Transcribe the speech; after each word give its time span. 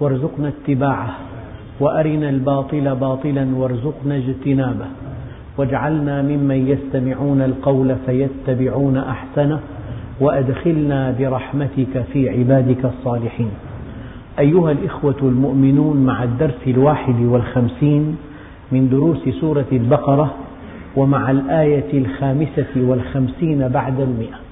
وارزقنا 0.00 0.48
اتباعه 0.48 1.14
وأرنا 1.80 2.28
الباطل 2.28 2.94
باطلا 2.94 3.46
وارزقنا 3.56 4.16
اجتنابه. 4.16 4.86
واجعلنا 5.58 6.22
ممن 6.22 6.68
يستمعون 6.68 7.40
القول 7.42 7.96
فيتبعون 8.06 8.96
أحسنه 8.96 9.60
وأدخلنا 10.20 11.14
برحمتك 11.18 12.04
في 12.12 12.28
عبادك 12.28 12.84
الصالحين. 12.84 13.50
أيها 14.38 14.72
الإخوة 14.72 15.16
المؤمنون 15.22 15.96
مع 15.96 16.24
الدرس 16.24 16.60
الواحد 16.66 17.20
والخمسين 17.20 18.16
من 18.72 18.88
دروس 18.88 19.28
سورة 19.40 19.66
البقرة 19.72 20.34
ومع 20.96 21.30
الآية 21.30 21.98
الخامسة 21.98 22.72
والخمسين 22.76 23.68
بعد 23.68 24.00
المئة. 24.00 24.43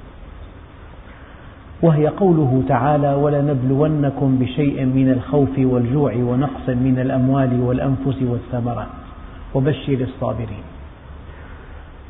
وهي 1.82 2.06
قوله 2.08 2.62
تعالى 2.68 3.14
ولنبلونكم 3.14 4.38
بشيء 4.38 4.84
من 4.84 5.10
الخوف 5.10 5.58
والجوع 5.58 6.14
ونقص 6.14 6.68
من 6.68 6.98
الأموال 6.98 7.60
والأنفس 7.60 8.22
والثمرات. 8.22 8.86
وبشر 9.54 9.98
الصابرين. 10.00 10.64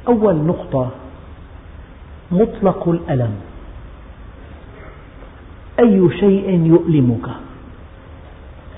أول 0.08 0.36
نقطة 0.36 0.90
مطلق 2.30 2.88
الألم. 2.88 3.34
أي 5.80 6.10
شيء 6.20 6.66
يؤلمك؟ 6.66 7.26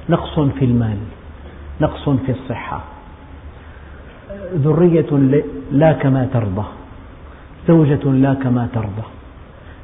نقص 0.09 0.41
في 0.41 0.65
المال 0.65 0.99
نقص 1.81 2.09
في 2.09 2.33
الصحة. 2.33 2.81
ذرية 4.55 5.11
لا 5.73 5.93
كما 5.93 6.29
ترضى 6.33 6.67
زوجة 7.69 8.05
لا 8.05 8.35
كما 8.35 8.69
ترضى. 8.75 9.14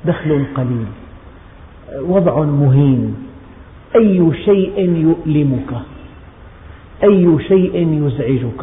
دخل 0.05 0.47
قليل 0.55 0.87
وضع 2.01 2.43
مهين. 2.43 3.17
أي 3.97 4.33
شيء 4.45 4.97
يؤلمك؟ 4.97 5.73
أي 7.05 7.39
شيء 7.49 7.75
يزعجك؟ 8.07 8.63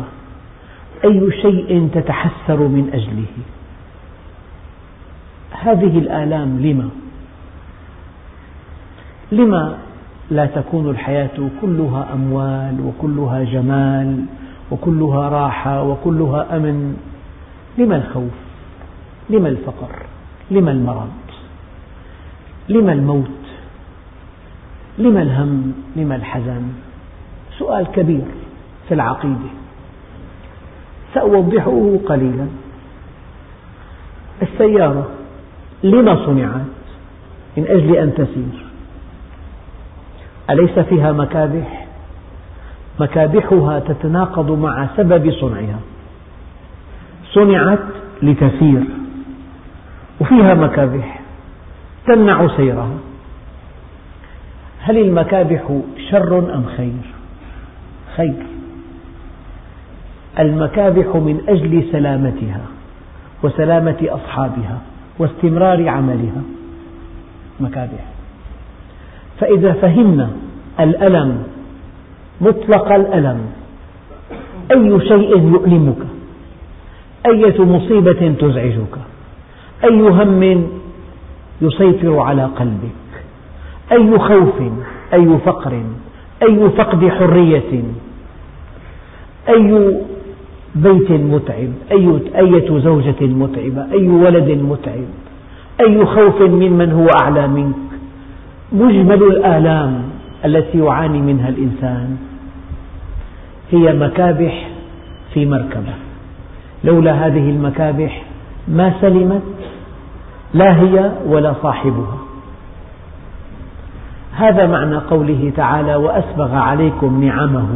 أي 1.06 1.32
شيء 1.42 1.90
تتحسر 1.94 2.58
من 2.58 2.90
أجله؟ 2.94 3.36
هذه 5.52 5.98
الآلام 6.00 6.60
لما؟ 6.62 6.90
لما 9.32 9.78
لا 10.32 10.46
تكون 10.46 10.90
الحياة 10.90 11.50
كلها 11.62 12.14
أموال 12.14 12.76
وكلها 12.82 13.44
جمال 13.44 14.26
وكلها 14.72 15.30
راحة 15.30 15.84
وكلها 15.84 16.58
أمن؟ 16.58 16.98
لما 17.78 17.96
الخوف؟ 17.96 18.32
لما 19.30 19.50
الفقر؟ 19.50 20.06
لما 20.52 20.72
المرض؟ 20.72 21.27
لما 22.70 22.94
الموت؟ 22.94 23.28
لما 24.98 25.22
الهم؟ 25.22 25.74
لما 25.96 26.16
الحزن؟ 26.16 26.64
سؤال 27.58 27.88
كبير 27.88 28.26
في 28.88 28.94
العقيدة. 28.94 29.50
سأوضحه 31.14 31.98
قليلا. 32.06 32.48
السيارة 34.42 35.10
لما 35.84 36.26
صنعت؟ 36.26 36.62
من 37.58 37.68
أجل 37.68 37.96
أن 37.96 38.14
تسير. 38.14 38.66
أليس 40.50 40.80
فيها 40.80 41.12
مكابح؟ 41.12 41.88
مكابحها 43.00 43.80
تتناقض 43.80 44.52
مع 44.52 44.88
سبب 44.98 45.32
صنعها. 45.32 45.80
صنعت 47.34 47.80
لتسير. 48.22 48.84
وفيها 50.22 50.54
مكابح. 50.54 51.17
تمنع 52.08 52.58
سيرها 52.58 52.98
هل 54.82 54.98
المكابح 54.98 55.80
شر 56.12 56.40
أم 56.40 56.66
خير؟ 56.78 57.02
خير. 58.18 58.44
المكابح 60.40 61.16
من 61.16 61.42
أجل 61.48 61.84
سلامتها 61.92 62.62
وسلامة 63.44 63.98
أصحابها 64.02 64.82
واستمرار 65.20 65.90
عملها. 65.90 66.42
مكابح. 67.60 68.06
فإذا 69.40 69.74
فهمنا 69.74 70.30
الألم 70.80 71.44
مطلق 72.42 72.92
الألم 72.92 73.40
أي 74.72 75.00
شيء 75.08 75.38
يؤلمك؟ 75.38 75.98
أية 77.26 77.66
مصيبة 77.66 78.36
تزعجك؟ 78.40 78.98
أي 79.84 80.00
هم 80.00 80.68
يسيطر 81.62 82.20
على 82.20 82.44
قلبك. 82.44 83.08
أي 83.92 84.20
خوف 84.20 84.62
أي 85.14 85.38
فقر 85.46 85.82
أي 86.44 86.70
فقد 86.70 87.08
حرية 87.08 87.84
أي 89.50 89.98
بيت 90.76 91.12
متعب 91.12 91.70
أي 91.92 92.20
أية 92.36 92.80
زوجة 92.80 93.22
متعبة 93.22 93.92
أي 93.92 94.08
ولد 94.08 94.50
متعب 94.50 95.10
أي 95.82 96.06
خوف 96.06 96.42
ممن 96.42 96.92
هو 96.92 97.08
أعلى 97.22 97.48
منك. 97.48 97.76
مجمل 98.72 99.24
الآلام 99.24 100.04
التي 100.46 100.78
يعاني 100.78 101.22
منها 101.22 101.50
الإنسان 101.50 102.18
هي 103.72 103.94
مكابح 103.94 104.70
في 105.34 105.46
مركبة. 105.46 105.94
لولا 106.84 107.28
هذه 107.28 107.50
المكابح 107.50 108.24
ما 108.68 108.94
سلمت 109.02 109.42
لا 110.54 110.82
هي 110.82 111.12
ولا 111.26 111.54
صاحبها. 111.64 112.18
هذا 114.36 114.68
معنى 114.68 114.98
قوله 114.98 115.52
تعالى 115.56 115.96
وأسبغ 115.96 116.56
عليكم 116.56 117.24
نعمه 117.24 117.68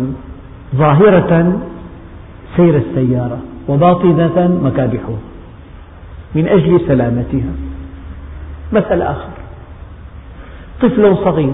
ظاهرة 0.76 1.60
سير 2.56 2.78
السيارة 2.78 3.40
وباطنة 3.68 4.60
مكابحها 4.64 5.20
من 6.36 6.48
أجل 6.48 6.82
سلامتها. 6.88 7.52
مثل 8.74 9.02
آخر 9.02 9.30
طفل 10.82 11.18
صغير 11.18 11.54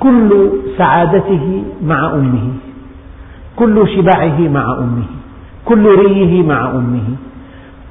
كل 0.00 0.50
سعادته 0.78 1.64
مع 1.84 2.14
أمه 2.14 2.52
كل 3.56 3.88
شبعه 3.96 4.38
مع 4.38 4.78
أمه 4.78 5.04
كل 5.64 5.86
ريه 5.86 6.42
مع 6.42 6.70
أمه. 6.70 7.08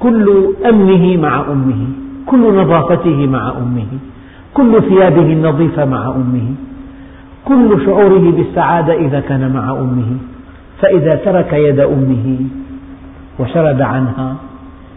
كل 0.00 0.54
أمنه 0.68 1.16
مع 1.16 1.40
أمه 1.52 1.86
كل 2.26 2.54
نظافته 2.54 3.26
مع 3.26 3.52
أمه 3.58 3.86
كل 4.54 4.82
ثيابه 4.88 5.32
النظيفة 5.32 5.84
مع 5.84 6.08
أمه 6.08 6.54
كل 7.44 7.84
شعوره 7.86 8.30
بالسعادة 8.30 8.94
إذا 8.94 9.20
كان 9.20 9.52
مع 9.52 9.70
أمه 9.70 10.16
فإذا 10.80 11.14
ترك 11.14 11.52
يد 11.52 11.80
أمه 11.80 12.38
وشرد 13.38 13.80
عنها 13.80 14.36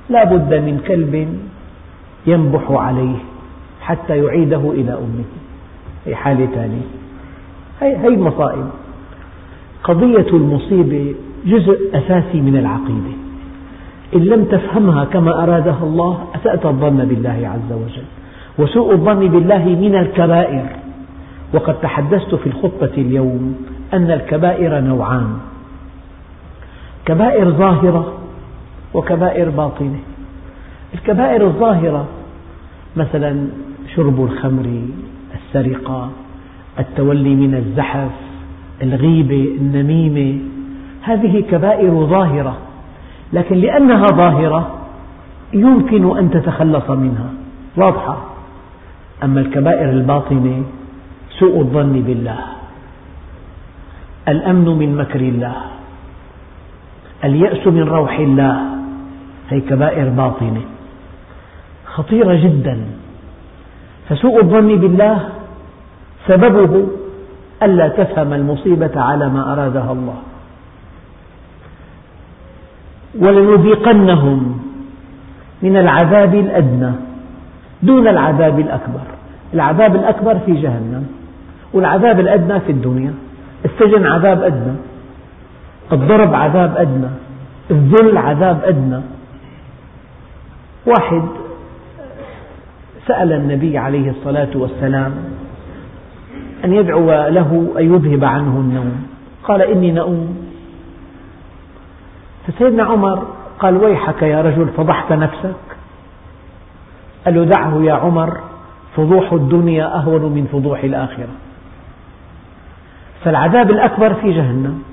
لا 0.10 0.24
بد 0.24 0.54
من 0.54 0.82
كلب 0.88 1.40
ينبح 2.28 2.72
عليه 2.72 3.16
حتى 3.82 4.18
يعيده 4.18 4.72
إلى 4.72 4.94
أمه. 4.94 5.24
في 6.06 6.16
حالة 6.16 6.46
ثانية 6.46 6.88
هي 7.82 8.08
المصائب. 8.08 8.66
قضية 9.84 10.28
المصيبة 10.34 11.16
جزء 11.46 11.90
أساسي 11.94 12.42
من 12.42 12.58
العقيدة. 12.58 13.23
إن 14.16 14.22
لم 14.22 14.46
تفهمها 14.46 15.06
كما 15.06 15.44
أرادها 15.44 15.84
الله 15.84 16.28
أسأت 16.36 16.66
الظن 16.66 16.98
بالله 16.98 17.50
عز 17.54 17.72
وجل. 17.72 18.06
وسوء 18.60 18.94
الظن 18.94 19.28
بالله 19.28 19.66
من 19.66 19.96
الكبائر. 19.96 20.66
وقد 21.54 21.76
تحدثت 21.82 22.36
في 22.36 22.48
الخطبة 22.48 22.92
اليوم 22.98 23.56
أن 23.94 24.12
الكبائر 24.12 24.80
نوعان. 24.80 25.38
كبائر 27.06 27.52
ظاهرة 27.52 28.14
وكبائر 28.94 29.50
باطنة. 29.50 30.00
الكبائر 30.94 31.46
الظاهرة 31.46 32.06
مثلا 32.98 33.48
شرب 33.96 34.24
الخمر 34.24 34.82
السرقة 35.36 36.10
التولي 36.80 37.36
من 37.36 37.56
الزحف 37.56 38.12
الغيبة 38.82 39.48
النميمة. 39.62 40.40
هذه 41.02 41.44
كبائر 41.52 42.06
ظاهرة. 42.06 42.58
لكن 43.34 43.56
لأنها 43.56 44.06
ظاهرة 44.06 44.80
يمكن 45.54 46.18
أن 46.18 46.32
تتخلص 46.32 46.90
منها. 46.90 47.30
واضحة. 47.78 48.18
أما 49.24 49.40
الكبائر 49.42 49.90
الباطنة 49.90 50.64
سوء 51.40 51.60
الظن 51.60 52.02
بالله. 52.02 52.40
الأمن 54.28 54.66
من 54.66 54.96
مكر 54.96 55.20
الله. 55.20 55.56
اليأس 57.24 57.68
من 57.68 57.84
روح 57.84 58.20
الله. 58.20 58.62
هي 59.50 59.62
كبائر 59.62 60.10
باطنة. 60.10 60.62
خطيرة 61.86 62.36
جدا. 62.36 62.86
فسوء 64.10 64.42
الظن 64.42 64.76
بالله 64.76 65.30
سببه 66.28 66.88
ألا 67.64 67.88
تفهم 67.88 68.34
المصيبة 68.34 69.02
على 69.02 69.30
ما 69.30 69.54
أرادها 69.54 69.92
الله. 69.92 70.33
ولنذيقنهم 73.20 74.60
من 75.62 75.78
العذاب 75.78 76.36
الأدنى 76.36 76.92
دون 77.84 78.08
العذاب 78.08 78.60
الأكبر. 78.60 79.02
العذاب 79.54 79.96
الأكبر 79.96 80.40
في 80.40 80.52
جهنم 80.52 81.08
والعذاب 81.74 82.20
الأدنى 82.20 82.60
في 82.60 82.72
الدنيا. 82.72 83.14
السجن 83.66 84.06
عذاب 84.06 84.42
أدنى 84.42 84.76
الضرب 85.92 86.34
عذاب 86.34 86.78
أدنى 86.78 87.08
الذل 87.72 88.18
عذاب 88.18 88.62
أدنى. 88.64 89.00
واحد 90.86 91.22
سأل 93.08 93.34
النبي 93.34 93.78
عليه 93.78 94.10
الصلاة 94.10 94.50
والسلام 94.56 95.12
أن 96.66 96.74
يدعو 96.74 97.10
له 97.30 97.74
أن 97.80 97.94
يذهب 97.94 98.26
عنه 98.26 98.58
النوم. 98.60 99.08
قال 99.44 99.62
إني 99.62 99.92
نؤوم. 99.92 100.43
فسيدنا 102.48 102.84
عمر 102.84 103.28
قال 103.60 103.78
ويحك 103.78 104.22
يا 104.22 104.42
رجل 104.42 104.68
فضحت 104.78 105.12
نفسك؟ 105.12 105.56
قال 107.26 107.36
له 107.36 107.44
دعه 107.44 107.84
يا 107.84 107.94
عمر 107.94 108.38
فضوح 108.96 109.34
الدنيا 109.34 109.96
أهون 109.96 110.22
من 110.22 110.48
فضوح 110.52 110.84
الآخرة. 110.84 111.34
فالعذاب 113.24 113.72
الأكبر 113.72 114.14
في 114.14 114.34
جهنم 114.34 114.84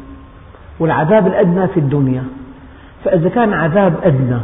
والعذاب 0.78 1.26
الأدنى 1.26 1.68
في 1.68 1.80
الدنيا. 1.80 2.24
فإذا 3.04 3.28
كان 3.28 3.52
عذاب 3.52 3.94
أدنى 4.02 4.38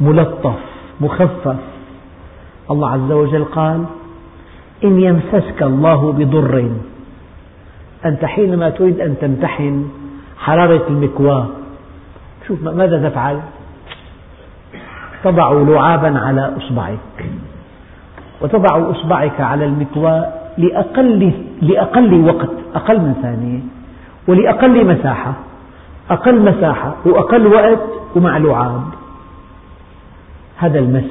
ملطف 0.00 0.58
مخفف 1.00 1.56
الله 2.70 2.90
عز 2.90 3.12
وجل 3.12 3.44
قال 3.44 3.84
إن 4.84 5.00
يمسسك 5.00 5.62
الله 5.62 6.12
بضر 6.12 6.70
أنت 8.04 8.24
حينما 8.24 8.70
تريد 8.70 9.00
أن 9.00 9.18
تمتحن 9.20 9.88
حرارة 10.38 10.88
المكواة 10.88 11.46
شوف 12.48 12.62
ماذا 12.62 13.08
تفعل؟ 13.08 13.40
تضع 15.24 15.52
لعابا 15.52 16.18
على 16.18 16.56
إصبعك. 16.56 17.30
وتضع 18.40 18.90
إصبعك 18.90 19.40
على 19.40 19.64
المكواة 19.64 20.32
لأقل, 20.58 21.32
لأقل 21.62 22.24
وقت 22.24 22.50
أقل 22.74 23.00
من 23.00 23.14
ثانية 23.22 23.60
ولأقل 24.28 24.86
مساحة. 24.86 25.32
أقل 26.10 26.40
مساحة 26.40 26.94
وأقل 27.04 27.46
وقت 27.46 27.82
ومع 28.16 28.36
لعاب. 28.38 28.84
هذا 30.56 30.78
المس. 30.78 31.10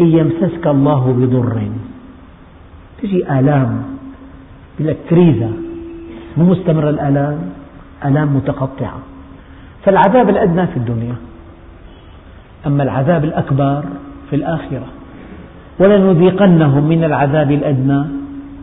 إن 0.00 0.06
يمسسك 0.06 0.66
الله 0.66 1.14
بضر. 1.18 1.62
تجي 3.02 3.30
آلام 3.38 3.82
لك 4.80 4.96
كريزة 5.10 5.50
مو 6.36 6.44
مستمر 6.44 6.90
الآلام 6.90 7.38
آلام 8.04 8.36
متقطعة. 8.36 9.15
فالعذاب 9.86 10.28
الأدنى 10.28 10.66
في 10.66 10.76
الدنيا 10.76 11.14
أما 12.66 12.82
العذاب 12.82 13.24
الأكبر 13.24 13.82
في 14.30 14.36
الآخرة. 14.36 14.86
ولنذيقنهم 15.78 16.84
من 16.84 17.04
العذاب 17.04 17.50
الأدنى 17.50 18.04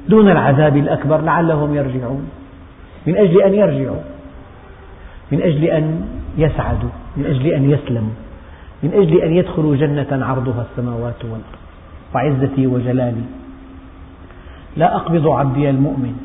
دون 0.10 0.32
العذاب 0.32 0.78
الأكبر 0.78 1.22
لعلهم 1.22 1.76
يرجعون. 1.76 2.30
من 3.08 3.18
أجل 3.18 3.42
أن 3.42 3.54
يرجعوا. 3.54 4.02
من 5.32 5.42
أجل 5.42 5.64
أن 5.64 6.06
يسعدوا. 6.38 6.90
من 7.18 7.26
أجل 7.26 7.48
أن 7.48 7.70
يسلموا. 7.70 8.16
من 8.84 8.92
أجل 8.94 9.22
أن 9.22 9.34
يدخلوا 9.34 9.76
جنة 9.76 10.26
عرضها 10.26 10.66
السماوات 10.72 11.24
والأرض. 11.24 11.42
وعزتي 12.16 12.68
وجلالي. 12.68 13.24
لا 14.78 14.96
أقبض 14.96 15.28
عبدي 15.28 15.70
المؤمن 15.70 16.16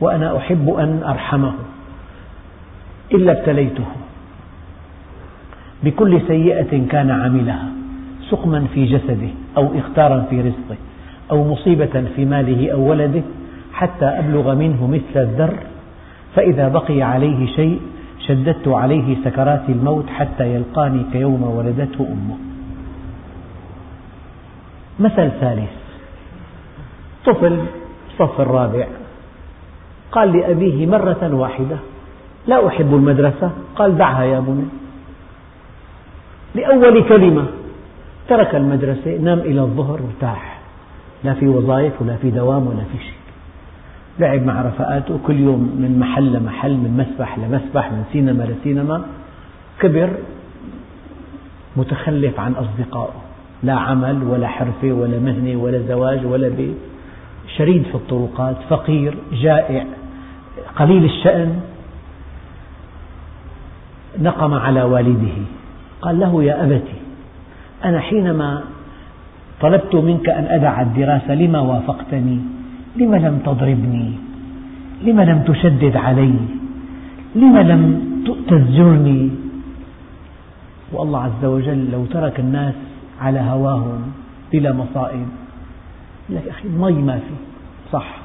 وأنا 0.00 0.36
أحب 0.36 0.68
أن 0.78 1.02
أرحمه 1.06 1.52
إلا 3.14 3.32
ابتليته. 3.32 3.84
بكل 5.84 6.20
سيئة 6.28 6.88
كان 6.88 7.10
عملها 7.10 7.68
سقما 8.30 8.66
في 8.74 8.84
جسده 8.84 9.28
أو 9.56 9.78
إختارا 9.78 10.26
في 10.30 10.40
رزقه 10.40 10.76
أو 11.30 11.52
مصيبة 11.52 12.04
في 12.16 12.24
ماله 12.24 12.72
أو 12.72 12.90
ولده 12.90 13.22
حتى 13.72 14.04
أبلغ 14.04 14.54
منه 14.54 14.86
مثل 14.86 15.20
الذر 15.20 15.54
فإذا 16.34 16.68
بقي 16.68 17.02
عليه 17.02 17.46
شيء 17.46 17.80
شددت 18.26 18.68
عليه 18.68 19.16
سكرات 19.24 19.62
الموت 19.68 20.06
حتى 20.10 20.54
يلقاني 20.54 21.02
كيوم 21.12 21.42
ولدته 21.42 22.00
أمه. 22.00 22.36
مثل 25.00 25.30
ثالث 25.40 25.70
طفل 27.26 27.58
الصف 28.10 28.40
الرابع 28.40 28.86
قال 30.12 30.32
لأبيه 30.32 30.86
مرة 30.86 31.34
واحدة 31.34 31.76
لا 32.46 32.66
أحب 32.66 32.94
المدرسة. 32.94 33.50
قال 33.76 33.98
دعها 33.98 34.24
يا 34.24 34.40
بني. 34.40 34.64
لأول 36.54 37.08
كلمة. 37.08 37.46
ترك 38.28 38.54
المدرسة 38.54 39.16
نام 39.16 39.38
إلى 39.38 39.60
الظهر 39.60 40.00
ارتاح 40.00 40.60
لا 41.24 41.34
في 41.34 41.46
وظائف 41.46 42.02
ولا 42.02 42.16
في 42.16 42.30
دوام 42.30 42.66
ولا 42.66 42.84
في 42.92 43.04
شيء. 43.04 43.14
لعب 44.18 44.46
مع 44.46 44.62
رفقاته 44.62 45.18
كل 45.26 45.40
يوم 45.40 45.58
من 45.58 45.98
محل 45.98 46.32
لمحل 46.32 46.72
من 46.72 46.96
مسبح 46.96 47.38
لمسبح 47.38 47.92
من 47.92 48.04
سينما 48.12 48.42
لسينما. 48.42 49.04
كبر 49.80 50.10
متخلف 51.76 52.40
عن 52.40 52.52
أصدقائه. 52.52 53.14
لا 53.62 53.72
عمل 53.72 54.22
ولا 54.22 54.48
حرفة 54.48 54.92
ولا 54.92 55.18
مهنة 55.18 55.62
ولا 55.62 55.78
زواج 55.78 56.26
ولا 56.26 56.48
بيت. 56.48 56.76
شريد 57.56 57.82
في 57.82 57.94
الطرقات 57.94 58.56
فقير 58.68 59.14
جائع 59.32 59.84
قليل 60.76 61.04
الشأن. 61.04 61.60
نقم 64.18 64.54
على 64.54 64.82
والده. 64.82 65.36
قال 66.04 66.20
له 66.20 66.44
يا 66.44 66.64
أبتي 66.64 66.98
أنا 67.84 68.00
حينما 68.00 68.62
طلبت 69.60 69.94
منك 69.94 70.28
أن 70.28 70.44
أدع 70.44 70.80
الدراسة 70.80 71.34
لما 71.34 71.60
وافقتني؟ 71.60 72.38
لم 72.96 73.14
لم 73.14 73.38
تضربني؟ 73.46 74.12
لم 75.02 75.20
لم 75.20 75.38
تشدد 75.42 75.96
علي؟ 75.96 76.34
لم 77.34 77.58
لم 77.58 77.82
تزجرني 78.48 79.30
والله 80.92 81.20
عز 81.22 81.44
وجل 81.44 81.90
لو 81.92 82.04
ترك 82.04 82.40
الناس 82.40 82.74
على 83.20 83.40
هواهم 83.40 84.00
بلا 84.52 84.72
مصائب. 84.72 85.28
لك 86.30 86.48
أخي 86.48 86.68
مي 86.68 86.92
ما 86.92 87.18
في. 87.18 87.34
صح. 87.92 88.16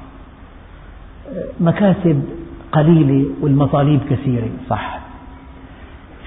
مكاسب 1.60 2.24
قليلة 2.72 3.26
والمطالب 3.42 4.00
كثيرة. 4.10 4.50
صح. 4.70 5.09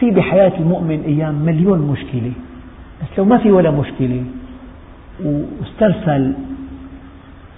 في 0.02 0.10
بحياة 0.10 0.52
المؤمن 0.58 1.02
أيام 1.06 1.34
مليون 1.34 1.78
مشكلة. 1.78 2.32
بس 3.02 3.18
لو 3.18 3.24
ما 3.24 3.38
في 3.38 3.52
ولا 3.52 3.70
مشكلة 3.70 4.24
واسترسل 5.24 6.32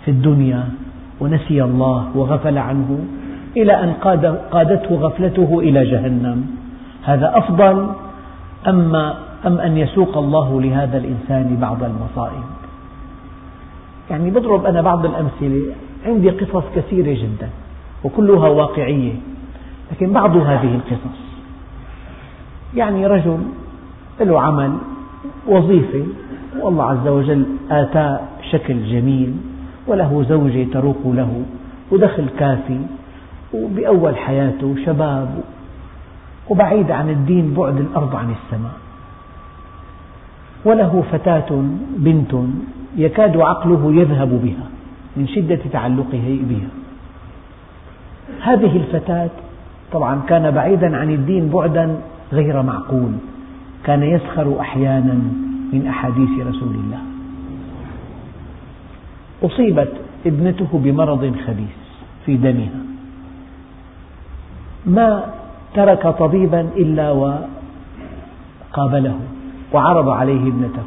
في 0.05 0.11
الدنيا 0.11 0.69
ونسي 1.21 1.63
الله 1.63 2.17
وغفل 2.17 2.59
عنه 2.59 2.99
إلى 3.57 3.73
أن 3.85 3.93
قادته 4.51 4.95
غفلته 4.95 5.61
إلى 5.61 5.91
جهنم. 5.91 6.47
هذا 7.03 7.39
أفضل 7.39 7.91
أما 8.69 9.15
أم 9.47 9.59
أن 9.59 9.77
يسوق 9.77 10.19
الله 10.19 10.61
لهذا 10.61 10.99
الإنسان 10.99 11.57
بعض 11.61 11.85
المصائب؟ 11.85 12.45
يعني 14.11 14.31
بضرب 14.31 14.65
أنا 14.65 14.83
بعض 14.83 15.07
الأمثلة. 15.07 15.75
عندي 16.07 16.31
قصص 16.31 16.65
كثيرة 16.77 17.15
جدا 17.23 17.49
وكلها 18.05 18.49
واقعية 18.49 19.13
لكن 19.93 20.13
بعض 20.13 20.37
هذه 20.37 20.75
القصص. 20.75 21.34
يعني 22.77 23.07
رجل 23.07 23.39
له 24.21 24.41
عمل 24.41 24.73
وظيفة 25.47 26.07
والله 26.61 26.85
عز 26.85 27.09
وجل 27.09 27.47
آتاه 27.71 28.21
شكل 28.51 28.85
جميل 28.85 29.35
وله 29.87 30.25
زوجة 30.29 30.67
تروق 30.73 31.03
له 31.05 31.43
ودخل 31.91 32.27
كافي 32.39 32.81
وبأول 33.55 34.17
حياته 34.17 34.77
شباب 34.87 35.29
وبعيد 36.49 36.91
عن 36.91 37.11
الدين 37.11 37.55
بعد 37.55 37.77
الأرض 37.77 38.17
عن 38.17 38.31
السماء. 38.31 38.73
وله 40.65 41.05
فتاة 41.13 41.63
بنت 41.97 42.35
يكاد 42.97 43.37
عقله 43.37 43.93
يذهب 43.95 44.29
بها 44.29 44.67
من 45.17 45.29
شدة 45.29 45.61
تعلقه 45.73 46.39
بها. 46.49 46.69
هذه 48.41 48.77
الفتاة 48.77 49.31
طبعا 49.93 50.21
كان 50.29 50.51
بعيدا 50.51 50.97
عن 50.97 51.11
الدين 51.11 51.49
بعدا 51.49 51.97
غير 52.35 52.63
معقول. 52.63 53.13
كان 53.85 54.03
يسخر 54.03 54.61
أحيانا 54.61 55.15
من 55.73 55.87
أحاديث 55.89 56.47
رسول 56.47 56.75
الله. 56.75 56.99
أصيبت 59.43 59.93
ابنته 60.27 60.69
بمرض 60.73 61.37
خبيث 61.47 61.77
في 62.27 62.37
دمها. 62.37 62.81
ما 64.87 65.35
ترك 65.75 66.07
طبيبا 66.07 66.61
إلا 66.61 67.11
وقابله 67.11 69.19
وعرض 69.73 70.09
عليه 70.09 70.49
ابنته. 70.49 70.83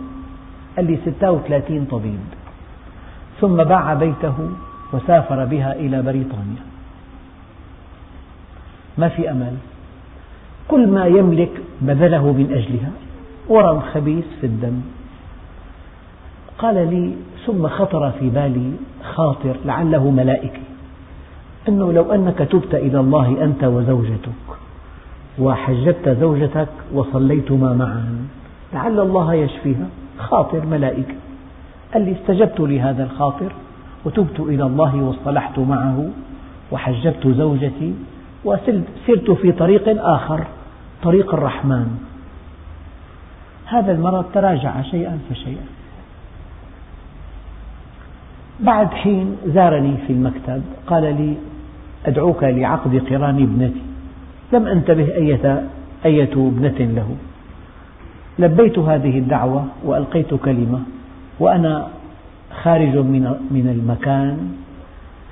قال 0.76 0.86
لي 0.86 0.98
36 1.06 1.86
طبيب. 1.86 2.20
ثم 3.42 3.64
باع 3.64 3.94
بيته 3.94 4.50
وسافر 4.94 5.46
بها 5.46 5.74
إلى 5.74 6.02
بريطانيا. 6.02 6.64
ما 8.98 9.10
في 9.10 9.32
أمل. 9.32 9.54
كل 10.68 10.88
ما 10.88 11.06
يملك 11.06 11.52
بذله 11.82 12.32
من 12.32 12.52
أجلها. 12.52 12.92
ورم 13.50 13.80
خبيث 13.80 14.26
في 14.42 14.48
الدم. 14.48 14.82
قال 16.58 16.76
لي 16.76 17.14
ثم 17.46 17.68
خطر 17.68 18.12
في 18.12 18.30
بالي 18.30 18.72
خاطر 19.04 19.56
لعله 19.66 20.10
ملائكي 20.12 20.62
أنه 21.70 21.94
لو 21.94 22.14
أنك 22.14 22.38
تبت 22.38 22.76
إلى 22.76 23.00
الله 23.00 23.44
أنت 23.44 23.64
وزوجتك 23.64 24.48
وحجبت 25.40 26.10
زوجتك 26.10 26.70
وصليتما 26.94 27.74
معا 27.74 28.28
لعل 28.74 29.00
الله 29.00 29.34
يشفيها. 29.34 29.88
خاطر 30.18 30.66
ملائكي 30.66 31.16
قال 31.94 32.06
لي 32.06 32.12
استجبت 32.12 32.60
لهذا 32.60 33.04
الخاطر 33.04 33.52
وتبت 34.06 34.40
إلى 34.40 34.64
الله 34.64 34.96
واصطلحت 34.96 35.60
معه 35.60 36.10
وحجبت 36.72 37.28
زوجتي 37.28 37.94
وسرت 38.46 39.32
في 39.32 39.52
طريق 39.52 40.06
آخر. 40.06 40.44
طريق 41.04 41.34
الرحمن. 41.34 41.88
هذا 43.66 43.92
المرض 43.92 44.26
تراجع 44.34 44.82
شيئا 44.82 45.20
فشيئا. 45.30 45.66
بعد 48.60 48.88
حين 48.94 49.38
زارني 49.46 49.98
في 50.08 50.14
المكتب 50.14 50.62
قال 50.88 51.04
لي 51.04 51.34
أدعوك 52.06 52.44
لعقد 52.44 52.96
قران 53.10 53.36
ابنتي. 53.44 53.82
لم 54.54 54.68
أنتبه 54.68 55.16
أية, 55.16 55.64
أية 56.06 56.34
ابنة 56.34 56.80
له. 56.80 57.16
لبيت 58.40 58.80
هذه 58.80 59.18
الدعوة 59.20 59.66
وألقيت 59.84 60.34
كلمة 60.34 60.80
وأنا 61.40 61.88
خارج 62.64 62.98
من 63.52 63.66
المكان. 63.76 64.52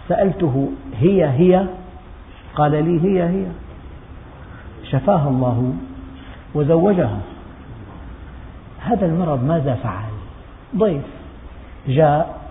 سألته 0.10 0.70
هي 1.00 1.26
هي؟ 1.26 1.66
قال 2.56 2.72
لي 2.72 3.04
هي 3.04 3.24
هي. 3.24 3.46
شفاها 4.92 5.30
الله 5.30 5.74
وزوجها. 6.56 7.20
هذا 8.80 9.06
المرض 9.06 9.44
ماذا 9.44 9.76
فعل؟ 9.84 10.12
ضيف 10.78 11.04
جاء 11.88 12.42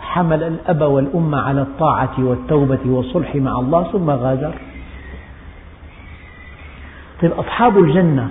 حمل 0.00 0.42
الأب 0.42 0.82
والأم 0.82 1.34
على 1.34 1.62
الطاعة 1.62 2.14
والتوبة 2.18 2.80
والصلح 2.86 3.36
مع 3.36 3.58
الله 3.58 3.92
ثم 3.92 4.10
غادر. 4.10 4.54
طيب 7.22 7.32
أصحاب 7.32 7.78
الجنة 7.78 8.28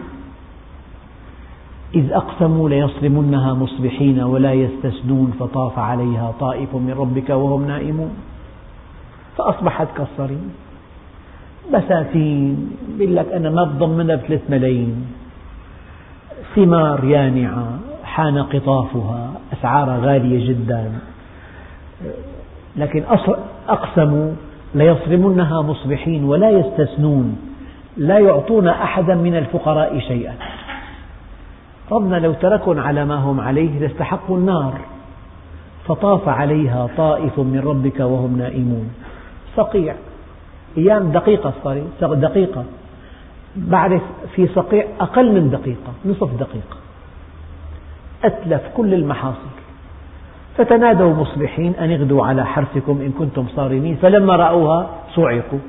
إذ 1.95 2.11
أقسموا 2.11 2.69
ليصرمنها 2.69 3.53
مصبحين 3.53 4.19
ولا 4.19 4.53
يستسنون 4.53 5.33
فطاف 5.39 5.79
عليها 5.79 6.33
طائف 6.39 6.75
من 6.75 6.95
ربك 6.97 7.29
وهم 7.29 7.67
نائمون. 7.67 8.11
فأصبحت 9.37 9.87
كالصريم. 9.97 10.53
بساتين 11.73 12.71
يقول 12.99 13.15
لك 13.15 13.33
أنا 13.33 13.49
ما 13.49 13.63
بضمنها 13.63 14.15
بثلاث 14.15 14.41
ملايين. 14.49 15.05
ثمار 16.55 17.03
يانعة 17.03 17.79
حان 18.03 18.43
قطافها 18.43 19.31
أسعارها 19.53 19.97
غالية 19.97 20.49
جدا. 20.49 20.91
لكن 22.75 23.03
أقسموا 23.69 24.31
ليصرمنها 24.75 25.61
مصبحين 25.61 26.23
ولا 26.23 26.49
يستثنون 26.49 27.37
لا 27.97 28.19
يعطون 28.19 28.67
أحدا 28.67 29.15
من 29.15 29.35
الفقراء 29.35 29.99
شيئا. 29.99 30.33
ربنا 31.91 32.15
لو 32.15 32.33
تركهم 32.33 32.79
على 32.79 33.05
ما 33.05 33.15
هم 33.15 33.39
عليه 33.39 33.79
لاستحقوا 33.79 34.37
النار. 34.37 34.73
فطاف 35.87 36.27
عليها 36.27 36.89
طائف 36.97 37.39
من 37.39 37.59
ربك 37.59 37.99
وهم 37.99 38.37
نائمون. 38.37 38.89
صقيع. 39.57 39.95
أيام 40.77 41.11
دقيقة 41.11 41.53
صارت 41.63 42.17
دقيقة. 42.17 42.63
بعرف 43.55 44.01
في 44.35 44.47
صقيع 44.47 44.85
أقل 44.99 45.31
من 45.31 45.49
دقيقة 45.49 45.93
نصف 46.05 46.39
دقيقة. 46.39 46.77
أتلف 48.23 48.61
كل 48.77 48.93
المحاصيل. 48.93 49.57
فتنادوا 50.57 51.13
مصبحين 51.13 51.73
أن 51.75 51.91
اغدوا 51.91 52.25
على 52.25 52.45
حرثكم 52.45 53.01
إن 53.01 53.11
كنتم 53.11 53.45
صارمين. 53.55 53.95
فلما 53.95 54.35
رأوها 54.35 54.89
صعقوا. 55.15 55.59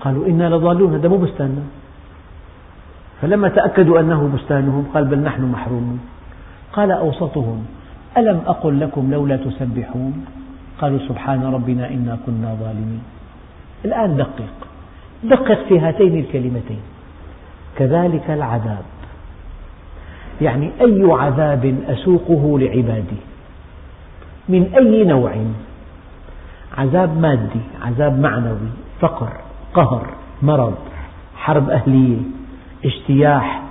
قالوا 0.00 0.26
إنا 0.26 0.48
لضالون 0.48 0.94
هذا 0.94 1.08
مو 1.08 1.16
بستاننا. 1.16 1.62
فلما 3.22 3.48
تأكدوا 3.48 4.00
أنه 4.00 4.30
بستانهم 4.34 4.84
قال 4.94 5.04
بل 5.04 5.18
نحن 5.18 5.42
محرومون. 5.42 6.00
قال 6.72 6.90
أوسطهم 6.90 7.66
ألم 8.18 8.42
أقل 8.46 8.80
لكم 8.80 9.10
لولا 9.10 9.36
تسبحون؟ 9.36 10.24
قالوا 10.80 10.98
سبحان 11.08 11.44
ربنا 11.44 11.88
إنا 11.90 12.18
كنا 12.26 12.54
ظالمين. 12.60 13.02
الآن 13.84 14.16
دقق. 14.16 14.56
دقق 15.24 15.68
في 15.68 15.78
هاتين 15.78 16.18
الكلمتين. 16.18 16.93
كذلك 17.78 18.30
العذاب. 18.30 18.84
يعني 20.40 20.70
أي 20.80 21.02
عذاب 21.10 21.74
أسوقه 21.88 22.58
لعبادي؟ 22.58 23.20
من 24.48 24.70
أي 24.76 25.04
نوع؟ 25.04 25.32
عذاب 26.78 27.20
مادي 27.20 27.60
عذاب 27.82 28.18
معنوي 28.18 28.70
فقر 29.00 29.32
قهر 29.74 30.06
مرض 30.42 30.74
حرب 31.36 31.70
أهلية 31.70 32.16
اجتياح 32.84 33.62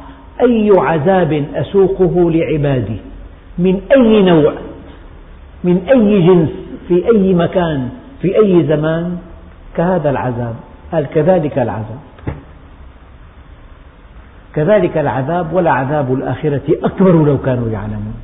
أي 0.41 0.71
عذاب 0.77 1.45
أسوقه 1.55 2.31
لعبادي؟ 2.31 2.97
من 3.57 3.81
أي 3.91 4.21
نوع؟ 4.21 4.53
من 5.63 5.77
أي 5.89 6.27
جنس؟ 6.27 6.49
في 6.87 7.05
أي 7.07 7.33
مكان؟ 7.33 7.89
في 8.21 8.37
أي 8.37 8.63
زمان؟ 8.67 9.17
كهذا 9.77 10.09
العذاب 10.09 10.55
قال 10.91 11.05
كذلك 11.05 11.59
العذاب. 11.59 11.99
كذلك 14.55 14.97
العذاب 14.97 15.53
ولعذاب 15.53 16.13
الآخرة 16.13 16.61
أكبر 16.83 17.23
لو 17.25 17.37
كانوا 17.37 17.69
يعلمون. 17.69 18.15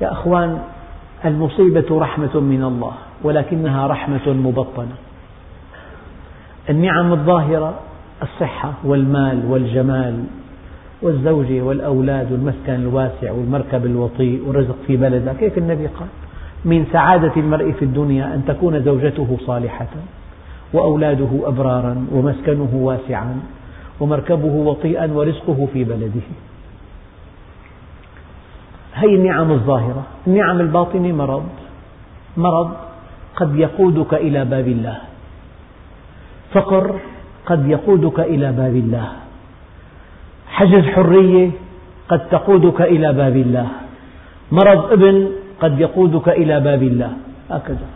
يا 0.00 0.12
أخوان 0.12 0.58
المصيبة 1.24 1.98
رحمة 1.98 2.40
من 2.40 2.64
الله 2.64 2.92
ولكنها 3.22 3.86
رحمة 3.86 4.32
مبطنة. 4.32 4.96
النعم 6.70 7.12
الظاهرة 7.12 7.74
الصحة 8.22 8.72
والمال 8.84 9.42
والجمال 9.48 10.24
والزوجة 11.02 11.62
والأولاد 11.62 12.32
والمسكن 12.32 12.74
الواسع 12.74 13.32
والمركب 13.32 13.86
الوطيء 13.86 14.42
والرزق 14.46 14.76
في 14.86 14.96
بلده. 14.96 15.32
كيف 15.32 15.58
النبي 15.58 15.86
قال؟ 15.86 16.08
من 16.64 16.86
سعادة 16.92 17.32
المرء 17.36 17.72
في 17.72 17.84
الدنيا 17.84 18.24
أن 18.34 18.42
تكون 18.48 18.82
زوجته 18.82 19.36
صالحة 19.46 19.86
وأولاده 20.72 21.28
أبرارا 21.44 22.06
ومسكنه 22.12 22.70
واسعا. 22.74 23.36
ومركبه 24.00 24.54
وطيئا 24.54 25.12
ورزقه 25.12 25.68
في 25.72 25.84
بلده. 25.84 26.26
هي 28.94 29.14
النعم 29.14 29.50
الظاهرة 29.52 30.02
النعم 30.26 30.60
الباطنة 30.60 31.12
مرض. 31.12 31.48
مرض 32.36 32.70
قد 33.36 33.56
يقودك 33.56 34.14
إلى 34.14 34.44
باب 34.44 34.68
الله. 34.68 34.98
فقر 36.52 37.00
قد 37.46 37.68
يقودك 37.68 38.20
إلى 38.20 38.52
باب 38.52 38.76
الله. 38.76 39.08
حجز 40.48 40.84
حرية 40.84 41.50
قد 42.08 42.28
تقودك 42.28 42.80
إلى 42.80 43.12
باب 43.12 43.36
الله. 43.36 43.68
مرض 44.52 44.92
ابن 44.92 45.30
قد 45.60 45.80
يقودك 45.80 46.28
إلى 46.28 46.60
باب 46.60 46.82
الله. 46.82 47.12
هكذا. 47.50 47.86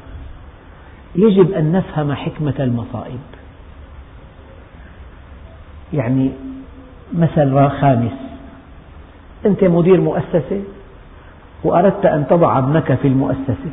يجب 1.16 1.52
أن 1.52 1.72
نفهم 1.72 2.12
حكمة 2.12 2.54
المصائب. 2.60 3.20
يعني 5.92 6.30
مثل 7.12 7.68
خامس. 7.68 8.12
أنت 9.46 9.64
مدير 9.64 10.00
مؤسسة 10.00 10.62
وأردت 11.64 12.06
أن 12.06 12.26
تضع 12.30 12.58
ابنك 12.58 12.94
في 12.94 13.08
المؤسسة. 13.08 13.70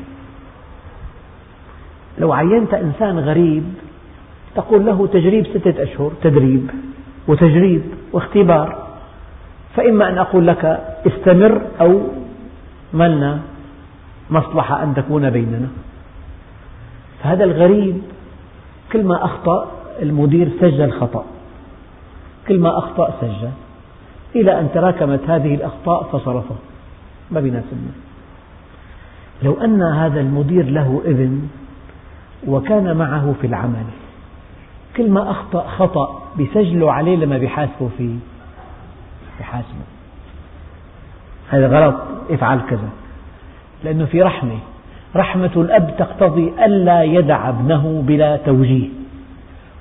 لو 2.20 2.34
عينت 2.34 2.74
إنسان 2.74 3.20
غريب 3.20 3.64
تقول 4.56 4.86
له 4.86 5.08
تجريب 5.08 5.48
ستة 5.48 5.84
أشهر 5.84 6.12
تدريب 6.24 6.70
وتجريب 7.28 7.82
واختبار. 8.14 8.88
فإما 9.76 10.10
أن 10.10 10.18
أقول 10.18 10.48
لك 10.48 10.66
استمر 11.08 11.62
أو 11.82 12.02
ما 12.94 13.08
لنا 13.08 13.40
مصلحة 14.30 14.84
أن 14.84 14.94
تكون 14.96 15.30
بيننا. 15.30 15.68
فهذا 17.24 17.44
الغريب 17.44 18.02
كل 18.92 19.04
ما 19.04 19.26
أخطأ 19.26 19.72
المدير 20.02 20.50
سجل 20.62 20.92
خطأ. 20.92 21.26
كل 22.48 22.60
ما 22.60 22.78
أخطأ 22.78 23.14
سجل. 23.22 23.50
إلى 24.36 24.60
أن 24.60 24.70
تراكمت 24.74 25.30
هذه 25.30 25.56
الأخطاء 25.56 26.04
فصرفه. 26.04 26.56
ما 27.32 27.40
بيناسبنا 27.40 27.92
لو 29.44 29.54
أن 29.54 29.82
هذا 29.82 30.20
المدير 30.20 30.66
له 30.66 31.02
ابن 31.06 31.48
وكان 32.48 32.98
معه 32.98 33.36
في 33.42 33.48
العمل 33.48 33.86
كل 34.98 35.10
ما 35.10 35.32
أخطأ 35.32 35.68
خطأ 35.68 36.22
بيسجلوا 36.38 36.92
عليه 36.92 37.16
لما 37.16 37.38
بيحاسبوا 37.38 37.90
فيه 37.98 38.16
بيحاسبوا 39.38 39.86
هذا 41.50 41.68
غلط. 41.68 41.96
افعل 42.30 42.60
كذا. 42.70 42.90
لأنه 43.84 44.06
في 44.06 44.22
رحمة. 44.22 44.60
رحمة 45.16 45.52
الأب 45.56 45.96
تقتضي 45.98 46.54
ألا 46.66 47.04
يدع 47.04 47.50
ابنه 47.50 48.04
بلا 48.08 48.38
توجيه. 48.38 48.90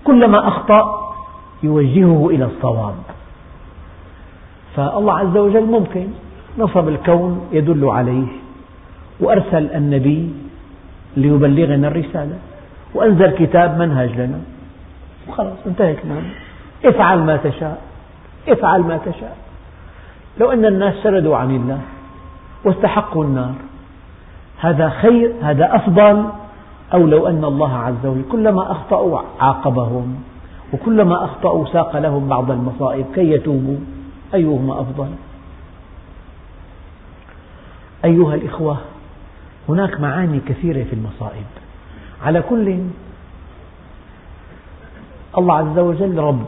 كلما 0.04 0.48
أخطأ 0.48 1.05
يوجهه 1.62 2.28
إلى 2.30 2.44
الصواب. 2.44 2.94
فالله 4.76 5.18
عز 5.18 5.36
وجل 5.36 5.66
ممكن 5.66 6.06
نصب 6.58 6.88
الكون 6.88 7.40
يدل 7.52 7.84
عليه 7.84 8.26
وأرسل 9.20 9.70
النبي 9.74 10.34
ليبلغنا 11.16 11.88
الرسالة 11.88 12.38
وأنزل 12.94 13.30
كتاب 13.30 13.78
منهج 13.78 14.10
لنا. 14.10 14.40
وخلاص 15.28 15.56
انتهت 15.66 15.96
المهمة 16.04 16.30
افعل 16.84 17.18
ما 17.18 17.36
تشاء 17.36 17.80
افعل 18.48 18.80
ما 18.80 18.96
تشاء. 18.96 19.36
لو 20.40 20.52
أن 20.52 20.64
الناس 20.64 20.94
سردوا 21.02 21.36
عن 21.36 21.56
الله 21.56 21.80
واستحقوا 22.64 23.24
النار 23.24 23.54
هذا 24.60 24.88
خير 24.88 25.32
هذا 25.42 25.76
أفضل 25.76 26.24
أو 26.94 27.06
لو 27.06 27.26
أن 27.26 27.44
الله 27.44 27.72
عز 27.76 28.06
وجل 28.06 28.24
كلما 28.32 28.72
أخطأوا 28.72 29.20
عاقبهم. 29.40 30.16
وكلما 30.72 31.24
أخطأوا 31.24 31.66
ساق 31.72 31.96
لهم 31.96 32.28
بعض 32.28 32.50
المصائب 32.50 33.06
كي 33.14 33.30
يتوبوا 33.30 33.76
أيهما 34.34 34.80
أفضل؟ 34.80 35.08
أيها 38.04 38.34
الإخوة 38.34 38.78
هناك 39.68 40.00
معاني 40.00 40.40
كثيرة 40.40 40.84
في 40.84 40.92
المصائب. 40.92 41.46
على 42.22 42.42
كل 42.42 42.78
الله 45.38 45.54
عز 45.54 45.78
وجل 45.78 46.18
رب 46.18 46.46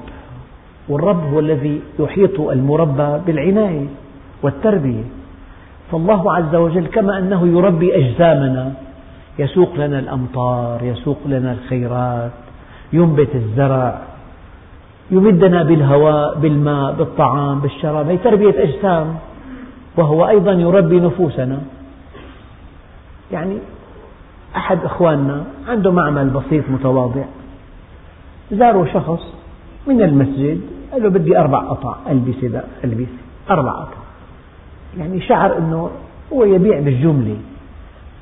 والرب 0.89 1.25
هو 1.33 1.41
الذي 1.41 1.81
يحيط 1.99 2.41
المربى 2.41 3.19
بالعناية 3.27 3.87
والتربية. 4.43 5.05
فالله 5.93 6.33
عز 6.33 6.55
وجل 6.55 6.87
كما 6.87 7.19
أنه 7.19 7.47
يربي 7.47 7.97
أجسامنا 7.97 8.75
يسوق 9.39 9.75
لنا 9.77 9.99
الأمطار 9.99 10.83
يسوق 10.83 11.19
لنا 11.27 11.53
الخيرات 11.53 12.33
ينبت 12.93 13.35
الزرع 13.35 14.01
يمدنا 15.11 15.63
بالهواء 15.63 16.39
بالماء 16.39 16.93
بالطعام 16.93 17.61
بالشراب 17.61 18.09
هي 18.09 18.17
تربية 18.17 18.63
أجسام 18.63 19.17
وهو 19.97 20.29
أيضا 20.29 20.53
يربي 20.53 21.01
نفوسنا. 21.01 21.59
يعني 23.33 23.59
أحد 24.57 24.85
إخواننا 24.85 25.45
عنده 25.69 25.91
معمل 25.91 26.31
بسيط 26.31 26.65
متواضع. 26.71 27.25
زاره 28.53 28.89
شخص 28.95 29.35
من 29.87 30.03
المسجد 30.03 30.61
قال 30.93 31.03
له 31.03 31.09
بدي 31.09 31.39
أربع 31.39 31.59
قطع 31.59 31.97
ألبسة 32.11 32.63
ألبسة 32.85 33.19
أربع 33.51 33.73
قطع. 33.73 33.99
يعني 34.99 35.21
شعر 35.21 35.59
أنه 35.59 35.91
هو 36.33 36.45
يبيع 36.45 36.81
بالجملة. 36.81 37.37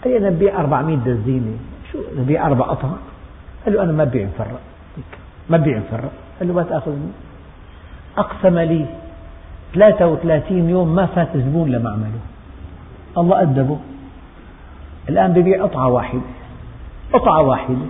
قال 0.05 0.13
أنا 0.13 0.31
ببيع 0.31 0.61
400 0.61 0.97
دزينة 0.97 1.57
شو؟ 1.93 1.99
ببيع 2.19 2.47
أربع 2.47 2.65
قطع. 2.65 2.89
قال 3.67 3.75
له 3.75 3.83
أنا 3.83 3.93
ما 3.93 4.05
ببيع 4.05 4.27
مفرق 4.27 4.61
ما 5.51 5.57
ببيع 5.57 5.79
مفرق 5.79 6.13
قال 6.39 6.49
له 6.49 6.55
ما 6.55 6.63
تأخذني. 6.63 7.11
أقسم 8.19 8.59
لي 8.59 8.87
33 9.75 10.69
يوم 10.71 10.95
ما 10.95 11.07
فات 11.07 11.29
زبون 11.37 11.71
لمعمله 11.71 12.21
الله 13.19 13.43
أدبه. 13.43 13.79
الآن 15.09 15.33
ببيع 15.33 15.63
قطعة 15.63 15.89
واحدة. 15.89 16.21
قطعة 17.13 17.43
واحدة. 17.43 17.87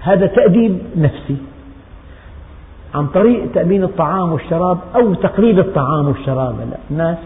هذا 0.00 0.26
تأديب 0.26 0.78
نفسي. 0.96 1.36
عن 2.94 3.06
طريق 3.06 3.52
تأمين 3.52 3.84
الطعام 3.84 4.32
والشراب 4.32 4.78
أو 4.94 5.14
تقليل 5.14 5.58
الطعام 5.58 6.08
والشراب. 6.08 6.54
الناس 6.90 7.18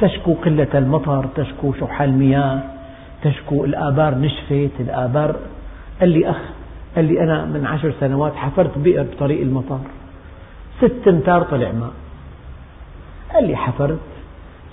تشكو 0.00 0.34
قلة 0.34 0.68
المطر 0.74 1.26
تشكو 1.36 1.72
شح 1.72 2.02
المياه 2.02 2.60
تشكو 3.22 3.64
الآبار 3.64 4.14
نشفت 4.14 4.80
الآبار 4.80 5.36
قال 6.00 6.08
لي 6.08 6.30
أخ 6.30 6.36
قال 6.96 7.04
لي 7.04 7.22
أنا 7.22 7.44
من 7.44 7.66
عشر 7.66 7.92
سنوات 8.00 8.34
حفرت 8.34 8.78
بئر 8.78 9.02
بطريق 9.02 9.40
المطر 9.40 9.80
ست 10.80 11.08
أمتار 11.08 11.42
طلع 11.42 11.72
ماء. 11.72 11.92
قال 13.32 13.46
لي 13.46 13.56
حفرت 13.56 13.98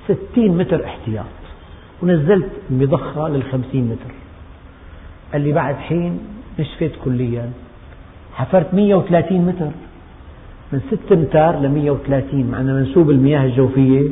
ستين 0.08 0.58
متر 0.58 0.86
احتياط 0.86 1.26
ونزلت 2.02 2.50
المضخة 2.70 3.28
للخمسين 3.28 3.84
متر. 3.84 4.14
قال 5.34 5.42
لي 5.42 5.52
بعد 5.52 5.76
حين 5.76 6.20
نشفت 6.60 6.92
كليا. 7.06 7.52
حفرت 8.34 8.74
130 8.74 9.42
متر. 9.42 9.72
من 10.74 10.80
6 10.92 11.14
أمتار 11.14 11.60
ل 11.60 11.70
130 11.70 12.52
مع 12.52 12.60
أن 12.60 12.66
منسوب 12.66 13.10
المياه 13.10 13.46
الجوفية. 13.46 14.10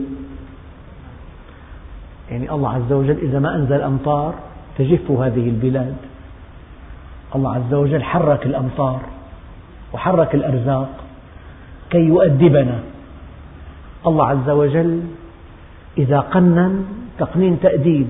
يعني 2.32 2.52
الله 2.52 2.70
عز 2.70 2.94
وجل 2.94 3.18
إذا 3.22 3.40
ما 3.40 3.56
أنزل 3.56 3.82
أمطار 3.82 4.36
تجف 4.78 5.12
هذه 5.12 5.50
البلاد. 5.50 5.96
الله 7.36 7.56
عز 7.56 7.74
وجل 7.74 8.04
حرك 8.04 8.46
الأمطار 8.46 9.02
وحرك 9.94 10.36
الأرزاق 10.36 10.90
كي 11.90 12.00
يؤدبنا. 12.00 12.80
الله 14.08 14.28
عز 14.28 14.50
وجل 14.50 15.02
إذا 15.98 16.20
قنن 16.20 16.86
تقنين 17.20 17.60
تأديب 17.60 18.08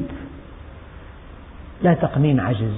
لا 1.83 1.93
تقنين 1.93 2.39
عجز 2.39 2.77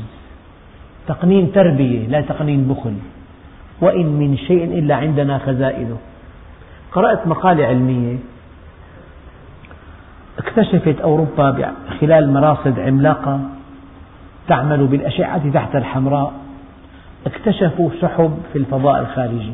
تقنين 1.07 1.51
تربية 1.51 2.07
لا 2.07 2.21
تقنين 2.21 2.67
بخل 2.67 2.93
وإن 3.81 4.05
من 4.05 4.37
شيء 4.37 4.63
إلا 4.63 4.95
عندنا 4.95 5.37
خزائنه. 5.37 5.97
قرأت 6.91 7.27
مقالة 7.27 7.65
علمية 7.65 8.17
اكتشفت 10.37 11.01
أوروبا 11.01 11.73
خلال 11.99 12.33
مراصد 12.33 12.79
عملاقة 12.79 13.56
تعمل 14.47 14.87
بالأشعة 14.87 15.51
تحت 15.51 15.75
الحمراء. 15.75 16.33
اكتشفوا 17.25 17.89
سحب 18.01 18.37
في 18.53 18.59
الفضاء 18.59 19.01
الخارجي. 19.01 19.53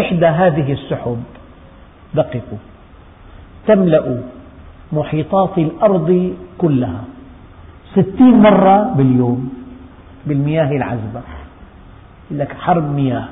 إحدى 0.00 0.26
هذه 0.26 0.72
السحب 0.72 1.22
دققوا 2.14 2.58
تملأ 3.66 4.22
محيطات 4.92 5.58
الأرض 5.58 6.34
كلها 6.58 7.04
ستين 7.92 8.42
مرة 8.42 8.94
باليوم 8.94 9.52
بالمياه 10.26 10.70
العذبة. 10.70 11.20
لك 12.30 12.52
حرب 12.52 12.94
مياه 12.94 13.28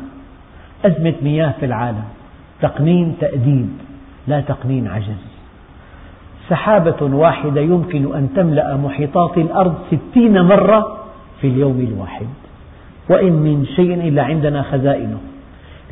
أزمة 0.84 1.14
مياه 1.22 1.54
في 1.60 1.66
العالم 1.66 2.04
تقنين 2.60 3.16
تأديب 3.20 3.68
لا 4.26 4.40
تقنين 4.40 4.88
عجز. 4.88 5.29
سحابة 6.50 7.16
واحدة 7.16 7.60
يمكن 7.60 8.14
أن 8.14 8.28
تملأ 8.36 8.76
محيطات 8.76 9.38
الأرض 9.38 9.74
ستين 9.90 10.42
مرة 10.42 10.96
في 11.40 11.46
اليوم 11.46 11.80
الواحد. 11.80 12.26
وإن 13.10 13.32
من 13.32 13.66
شيء 13.76 13.94
إلا 13.94 14.22
عندنا 14.22 14.62
خزائنه. 14.62 15.18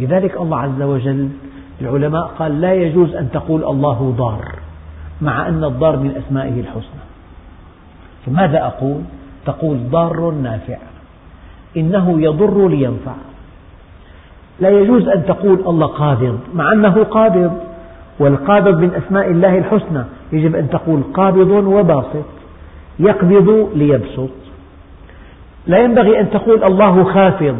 لذلك 0.00 0.36
الله 0.36 0.58
عز 0.58 0.82
وجل 0.82 1.28
العلماء 1.80 2.22
قال 2.38 2.60
لا 2.60 2.74
يجوز 2.74 3.14
أن 3.14 3.30
تقول 3.30 3.64
الله 3.64 4.14
ضار 4.18 4.44
مع 5.22 5.48
أن 5.48 5.64
الضار 5.64 5.96
من 5.96 6.22
أسمائه 6.26 6.60
الحسنى. 6.60 7.04
ماذا 8.26 8.66
أقول؟ 8.66 9.00
تقول 9.46 9.78
ضار 9.90 10.30
نافع. 10.30 10.76
إنه 11.76 12.22
يضر 12.22 12.68
لينفع. 12.68 13.14
لا 14.60 14.68
يجوز 14.68 15.08
أن 15.08 15.26
تقول 15.26 15.60
الله 15.66 15.86
قابض 15.86 16.38
مع 16.54 16.72
أنه 16.72 17.04
قابض. 17.04 17.67
والقابض 18.18 18.78
من 18.78 18.94
أسماء 18.94 19.30
الله 19.30 19.58
الحسنى. 19.58 20.04
يجب 20.32 20.56
أن 20.56 20.70
تقول 20.70 21.02
قابض 21.14 21.50
وباسط. 21.50 22.24
يقبض 22.98 23.70
ليبسط. 23.74 24.30
لا 25.66 25.78
ينبغي 25.78 26.20
أن 26.20 26.30
تقول 26.30 26.64
الله 26.64 27.04
خافض 27.04 27.56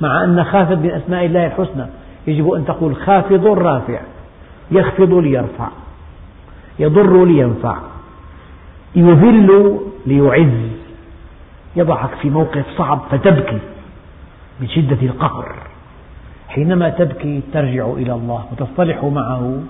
مع 0.00 0.24
أن 0.24 0.44
خافض 0.44 0.82
من 0.82 0.90
أسماء 0.90 1.26
الله 1.26 1.46
الحسنى. 1.46 1.86
يجب 2.26 2.50
أن 2.50 2.64
تقول 2.64 2.96
خافض 2.96 3.46
رافع. 3.46 4.00
يخفض 4.70 5.14
ليرفع. 5.14 5.68
يضر 6.78 7.24
لينفع. 7.24 7.76
يذل 8.96 9.78
ليعز. 10.06 10.68
يضعك 11.76 12.14
في 12.22 12.30
موقف 12.30 12.64
صعب 12.78 13.00
فتبكي 13.10 13.58
من 14.60 14.68
شدة 14.68 15.02
القهر. 15.02 15.52
حينما 16.48 16.88
تبكي 16.88 17.40
ترجع 17.52 17.86
إلى 17.86 18.12
الله 18.12 18.44
وتصطلح 18.52 19.04
معه. 19.04 19.60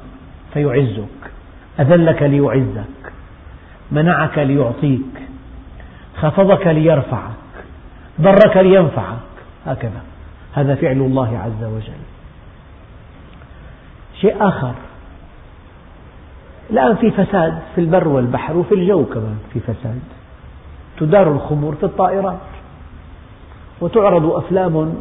فيعزك. 0.55 1.33
أذلك 1.81 2.23
ليعزك. 2.23 3.13
منعك 3.93 4.39
ليعطيك. 4.39 5.23
خفضك 6.17 6.67
ليرفعك. 6.67 7.31
ضرك 8.21 8.57
لينفعك. 8.57 9.17
هكذا. 9.67 10.03
هذا 10.53 10.75
فعل 10.75 10.97
الله 10.97 11.39
عز 11.39 11.65
وجل. 11.65 12.03
شيء 14.21 14.49
آخر. 14.49 14.75
الآن 16.71 16.97
في 16.97 17.11
فساد 17.11 17.59
في 17.75 17.81
البر 17.81 18.09
والبحر 18.09 18.57
وفي 18.57 18.75
الجو 18.75 19.05
كمان 19.05 19.39
في 19.53 19.61
فساد. 19.61 20.01
تدار 20.99 21.33
الخمور 21.33 21.75
في 21.75 21.87
الطائرات. 21.87 22.39
وتعرض 23.81 24.27
أفلام 24.27 24.95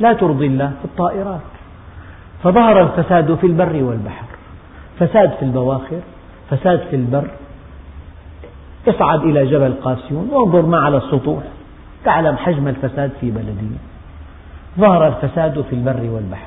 لا 0.00 0.12
ترضي 0.12 0.46
الله 0.46 0.68
في 0.68 0.84
الطائرات. 0.84 1.40
فظهر 2.42 2.82
الفساد 2.82 3.34
في 3.34 3.46
البر 3.46 3.82
والبحر. 3.82 4.23
فساد 4.98 5.30
في 5.30 5.42
البواخر 5.42 6.00
فساد 6.50 6.80
في 6.90 6.96
البر. 6.96 7.30
اصعد 8.88 9.20
إلى 9.20 9.46
جبل 9.46 9.72
قاسيون 9.72 10.28
وانظر 10.32 10.62
ما 10.62 10.78
على 10.78 10.96
السطوح. 10.96 11.42
تعلم 12.04 12.36
حجم 12.36 12.68
الفساد 12.68 13.10
في 13.20 13.30
بلدي 13.30 13.76
ظهر 14.78 15.08
الفساد 15.08 15.60
في 15.60 15.72
البر 15.72 16.10
والبحر. 16.10 16.46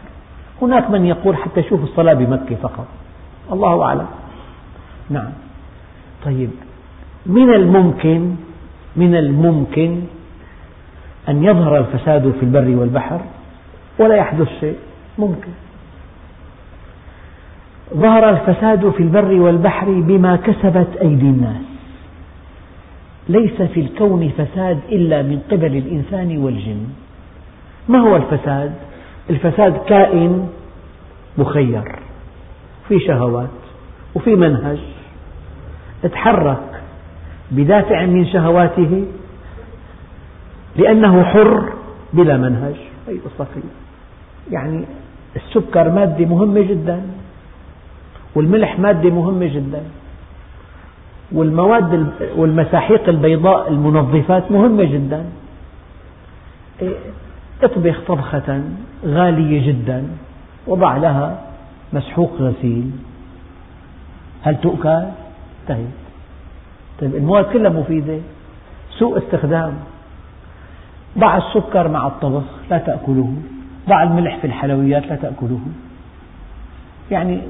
هناك 0.62 0.92
من 0.92 1.06
يقول 1.06 1.38
حتى 1.38 1.64
شوف 1.64 1.84
الصلاة 1.84 2.14
بمكة 2.14 2.56
فقط. 2.56 2.88
الله 3.52 3.84
أعلم. 3.84 4.08
نعم. 5.10 5.30
طيب. 6.26 6.50
من 7.26 7.54
الممكن 7.54 8.36
من 8.96 9.16
الممكن 9.16 10.02
أن 11.30 11.44
يظهر 11.44 11.78
الفساد 11.78 12.34
في 12.40 12.44
البر 12.44 12.80
والبحر؟ 12.80 13.22
ولا 14.00 14.16
يحدث 14.16 14.48
شيء. 14.60 14.78
ممكن. 15.18 15.52
ظهر 17.94 18.30
الفساد 18.30 18.90
في 18.90 19.04
البر 19.04 19.32
والبحر 19.32 19.92
بما 19.92 20.36
كسبت 20.36 20.98
أيدي 21.02 21.30
الناس. 21.30 21.62
ليس 23.30 23.62
في 23.62 23.80
الكون 23.80 24.30
فساد 24.30 24.80
إلا 24.90 25.22
من 25.22 25.40
قبل 25.52 25.76
الإنسان 25.76 26.38
والجن. 26.38 26.88
ما 27.90 28.00
هو 28.00 28.16
الفساد؟ 28.16 28.74
الفساد 29.30 29.78
كائن 29.88 30.50
مخير 31.38 32.00
في 32.88 33.00
شهوات 33.00 33.50
وفي 34.16 34.36
منهج. 34.36 34.78
تحرك 36.04 36.82
بدافع 37.52 38.06
من 38.06 38.26
شهواته 38.26 39.06
لأنه 40.76 41.24
حر 41.24 41.74
بلا 42.14 42.38
منهج. 42.38 42.76
هي 43.08 43.18
قصة 43.18 43.48
يعني 44.52 44.86
السكر 45.36 45.90
مادة 45.90 46.26
مهمة 46.26 46.62
جدا. 46.62 47.02
والملح 48.38 48.80
مادة 48.80 49.10
مهمة 49.10 49.46
جدا. 49.46 49.84
والمواد 51.32 52.08
والمساحيق 52.36 53.10
البيضاء 53.10 53.70
المنظفات 53.70 54.52
مهمة 54.52 54.84
جدا. 54.84 55.26
إيه، 56.82 56.96
اطبخ 57.64 58.02
طبخة 58.08 58.62
غالية 59.06 59.68
جدا 59.68 60.04
وضع 60.68 60.98
لها 60.98 61.42
مسحوق 61.94 62.32
غسيل. 62.40 62.92
هل 64.44 64.62
تؤكل؟ 64.62 65.04
طيب 65.68 65.90
طيب 67.02 67.16
المواد 67.16 67.46
كلها 67.46 67.72
مفيدة. 67.72 68.20
سوء 69.00 69.18
استخدام. 69.18 69.74
ضع 71.18 71.38
السكر 71.38 71.88
مع 71.88 72.08
الطبخ 72.08 72.44
لا 72.70 72.78
تأكله. 72.78 73.34
ضع 73.90 74.04
الملح 74.04 74.38
في 74.38 74.48
الحلويات 74.48 75.08
لا 75.08 75.16
تأكله. 75.16 75.60
يعني 77.12 77.42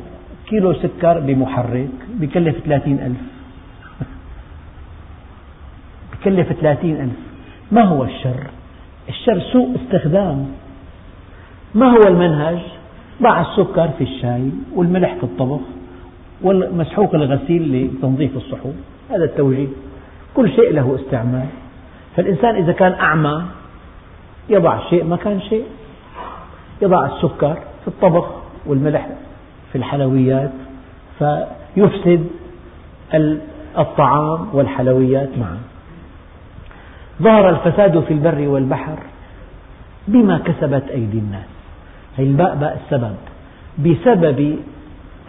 كيلو 0.49 0.73
سكر 0.73 1.19
بمحرك 1.19 1.89
بكلف 2.09 2.57
ثلاثين 2.65 2.99
ألف. 2.99 3.17
بكلف 6.11 6.53
ثلاثين 6.53 6.95
ألف. 7.01 7.19
ما 7.71 7.83
هو 7.83 8.03
الشر؟ 8.03 8.47
الشر 9.09 9.39
سوء 9.39 9.75
استخدام. 9.75 10.47
ما 11.75 11.87
هو 11.91 12.01
المنهج؟ 12.07 12.57
ضع 13.21 13.41
السكر 13.41 13.89
في 13.97 14.03
الشاي 14.03 14.49
والملح 14.75 15.15
في 15.15 15.23
الطبخ 15.23 15.61
والمسحوق 16.41 17.15
الغسيل 17.15 17.85
لتنظيف 17.85 18.37
الصحون. 18.37 18.75
هذا 19.09 19.23
التوجيه 19.23 19.67
كل 20.35 20.49
شيء 20.49 20.73
له 20.73 20.95
استعمال. 20.95 21.47
فالإنسان 22.15 22.55
إذا 22.55 22.71
كان 22.71 22.93
أعمى 22.93 23.45
يضع 24.49 24.89
شيء 24.89 25.03
مكان 25.03 25.41
شيء. 25.41 25.65
يضع 26.81 27.05
السكر 27.05 27.53
في 27.81 27.87
الطبخ 27.87 28.25
والملح. 28.65 29.09
في 29.71 29.77
الحلويات 29.77 30.51
فيفسد 31.19 32.27
الطعام 33.77 34.47
والحلويات 34.53 35.29
معا. 35.37 35.57
ظهر 37.21 37.49
الفساد 37.49 37.99
في 37.99 38.13
البر 38.13 38.47
والبحر 38.47 38.97
بما 40.07 40.37
كسبت 40.37 40.83
أيدي 40.89 41.17
الناس. 41.17 41.47
هي 42.17 42.23
الباء 42.23 42.55
باء 42.55 42.81
السبب. 42.85 43.15
بسبب 43.77 44.57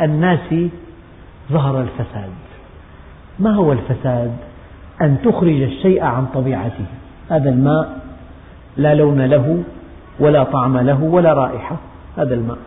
الناس 0.01 0.55
ظهر 1.53 1.81
الفساد. 1.81 2.33
ما 3.38 3.55
هو 3.55 3.72
الفساد؟ 3.72 4.37
أن 5.03 5.16
تخرج 5.24 5.62
الشيء 5.62 6.03
عن 6.03 6.27
طبيعته. 6.35 6.85
هذا 7.31 7.51
الماء 7.51 8.01
لا 8.77 8.94
لون 8.94 9.20
له 9.20 9.62
ولا 10.20 10.44
طعم 10.44 10.79
له 10.79 11.03
ولا 11.03 11.33
رائحة. 11.33 11.77
هذا 12.16 12.35
الماء. 12.35 12.59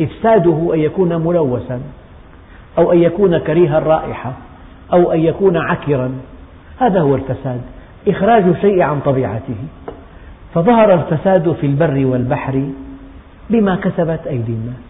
إفساده 0.00 0.70
أن 0.74 0.78
يكون 0.78 1.16
ملوثا 1.16 1.80
أو 2.78 2.92
أن 2.92 2.98
يكون 2.98 3.38
كريه 3.38 3.78
الرائحة 3.78 4.32
أو 4.92 5.12
أن 5.12 5.20
يكون 5.20 5.56
عكرا. 5.56 6.12
هذا 6.78 7.00
هو 7.00 7.14
الفساد 7.14 7.60
إخراج 8.08 8.42
الشيء 8.42 8.82
عن 8.82 9.00
طبيعته. 9.00 9.56
فظهر 10.54 10.94
الفساد 10.94 11.52
في 11.52 11.66
البر 11.66 12.06
والبحر 12.06 12.62
بما 13.50 13.76
كسبت 13.76 14.20
أيدي 14.26 14.52
الناس 14.52 14.82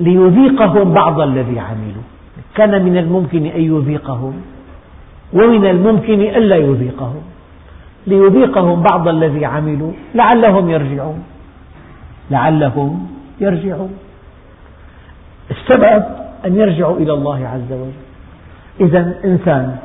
ليذيقهم 0.00 0.94
بعض 0.94 1.20
الذي 1.20 1.60
عملوا. 1.60 2.02
كان 2.54 2.84
من 2.84 2.96
الممكن 2.96 3.46
أن 3.46 3.60
يذيقهم 3.60 4.32
ومن 5.32 5.66
الممكن 5.66 6.20
ألا 6.20 6.56
يذيقهم. 6.56 7.22
ليذيقهم 8.06 8.82
بعض 8.82 9.08
الذي 9.08 9.44
عملوا 9.44 9.92
لعلهم 10.14 10.70
يرجعون. 10.70 11.22
لعلهم 12.30 13.17
يرجعون 13.40 13.96
السبب 15.50 16.04
أن 16.46 16.56
يرجعوا 16.56 16.96
إلى 16.96 17.12
الله 17.12 17.48
عز 17.48 17.72
وجل. 17.72 17.92
إذا 18.80 19.14
إنسان 19.24 19.76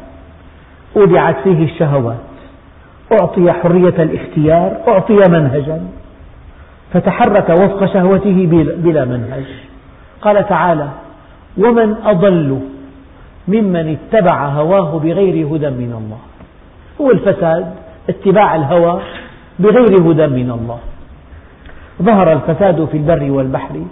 أودعت 0.98 1.36
فيه 1.44 1.64
الشهوات 1.64 2.18
أعطي 3.12 3.52
حرية 3.52 4.04
الاختيار 4.04 4.78
أعطي 4.88 5.14
منهجا 5.30 5.82
فتحرك 6.94 7.50
وفق 7.50 7.94
شهوته 7.94 8.48
بلا 8.78 9.06
منهج. 9.06 9.46
قال 10.22 10.48
تعالى 10.48 10.90
ومن 11.58 11.96
أضل 12.06 12.60
ممن 13.48 13.98
اتبع 13.98 14.46
هواه 14.46 15.00
بغير 15.00 15.48
هدى 15.48 15.70
من 15.70 15.94
الله. 15.98 16.20
هو 17.02 17.12
الفساد 17.12 17.74
اتباع 18.10 18.56
الهوى 18.56 19.02
بغير 19.60 20.12
هدى 20.12 20.28
من 20.28 20.52
الله. 20.52 20.80
ظهر 22.02 22.34
الفساد 22.34 22.86
في 22.86 22.98
البر 22.98 23.32
والبحر 23.32 23.84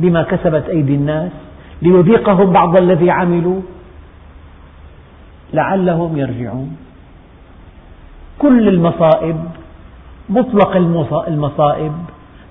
بما 0.00 0.22
كسبت 0.22 0.68
أيدي 0.68 0.94
الناس 0.94 1.32
ليذيقهم 1.82 2.52
بعض 2.52 2.80
الذي 2.80 3.10
عملوا 3.10 3.60
لعلهم 5.54 6.16
يرجعون. 6.16 6.76
كل 8.38 8.68
المصائب 8.68 9.36
مطلق 10.28 10.76
المصائب 11.28 11.92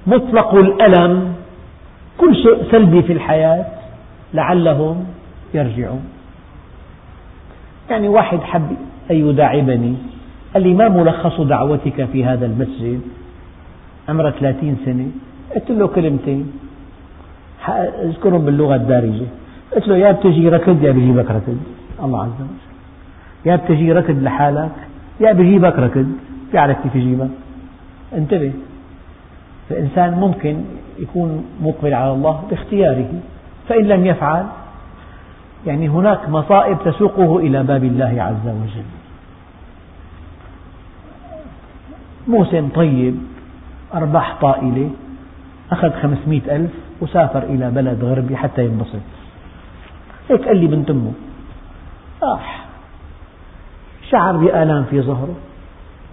مطلق 0.08 0.56
الألم 0.56 1.34
كل 2.18 2.36
شيء 2.36 2.72
سلبي 2.72 3.02
في 3.02 3.14
الحياة 3.14 3.66
لعلهم 4.34 5.06
يرجعون. 5.54 6.04
يعني 7.90 8.08
واحد 8.08 8.40
حب 8.40 8.76
أن 9.12 9.30
يداعبني. 9.30 9.96
قال 10.54 10.64
لي 10.64 10.74
ما 10.74 10.90
ملخص 10.90 11.42
دعوتك 11.42 12.06
في 12.06 12.26
هذا 12.26 12.46
المسجد. 12.46 13.02
عمرك 14.10 14.34
30 14.40 14.78
سنة. 14.86 15.08
قلت 15.56 15.72
له 15.72 15.88
كلمتين. 15.88 16.52
اذكرهم 18.08 18.46
باللغة 18.46 18.76
الدارجة. 18.76 19.28
قلت 19.76 19.88
له 19.88 19.98
يا 19.98 20.12
بتجي 20.12 20.50
ركض 20.50 20.84
يا 20.84 20.92
بجيبك 20.92 21.32
ركض. 21.32 21.58
الله 22.04 22.24
عز 22.24 22.40
وجل. 22.42 22.64
يا 23.46 23.56
بتجي 23.56 23.92
ركض 23.92 24.24
لحالك 24.24 24.76
يا 25.20 25.32
بجيبك 25.34 25.76
ركض. 25.86 26.08
بيعرف 26.52 26.78
كيف 26.84 26.96
يجيبك. 26.96 27.30
انتبه. 28.14 28.54
الإنسان 29.72 30.14
ممكن 30.14 30.56
يكون 31.00 31.46
مقبل 31.62 31.94
على 31.94 32.12
الله 32.12 32.44
باختياره. 32.50 33.12
فإن 33.68 33.86
لم 33.86 34.06
يفعل 34.06 34.46
يعني 35.68 35.90
هناك 35.90 36.30
مصائب 36.30 36.78
تسوقه 36.86 37.38
إلى 37.38 37.64
باب 37.64 37.84
الله 37.84 38.14
عز 38.28 38.48
وجل. 38.48 38.90
موسم 42.28 42.70
طيب. 42.76 43.16
أرباح 43.94 44.42
طائلة 44.42 44.90
أخذ 45.72 45.92
خمسمئة 46.02 46.56
ألف 46.56 46.72
وسافر 47.02 47.44
إلى 47.44 47.72
بلد 47.72 48.04
غربي 48.04 48.38
حتى 48.38 48.66
ينبسط. 48.66 49.02
هيك 50.30 50.48
قال 50.48 50.58
لي 50.58 50.68
بنت 50.68 50.90
أمه 50.90 51.12
راح 52.24 52.66
شعر 54.10 54.38
بآلام 54.38 54.84
في 54.84 55.02
ظهره. 55.02 55.36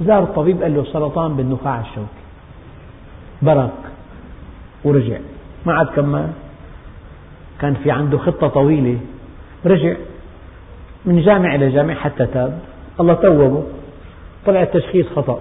زار 0.01 0.23
الطبيب 0.23 0.63
قال 0.63 0.75
له 0.75 0.85
سرطان 0.85 1.37
بالنخاع 1.37 1.81
الشوكي. 1.81 2.25
برك 3.43 3.71
ورجع. 4.85 5.19
ما 5.67 5.75
عاد 5.75 5.87
كمل 5.87 6.29
كان 7.61 7.75
في 7.75 7.91
عنده 7.91 8.19
خطة 8.19 8.49
طويلة. 8.49 8.99
رجع 9.67 9.95
من 11.05 11.21
جامع 11.21 11.55
إلى 11.55 11.71
جامع 11.71 11.95
حتى 11.95 12.27
تاب. 12.27 12.59
الله 13.01 13.15
توبه. 13.15 13.63
طلع 14.47 14.63
التشخيص 14.63 15.07
خطأ. 15.17 15.41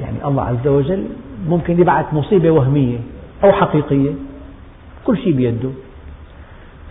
يعني 0.00 0.24
الله 0.24 0.42
عز 0.42 0.66
وجل 0.66 1.04
ممكن 1.48 1.80
يبعث 1.80 2.14
مصيبة 2.14 2.50
وهمية 2.50 2.98
أو 3.44 3.52
حقيقية 3.52 4.12
كل 5.04 5.16
شيء 5.16 5.32
بيده. 5.32 5.70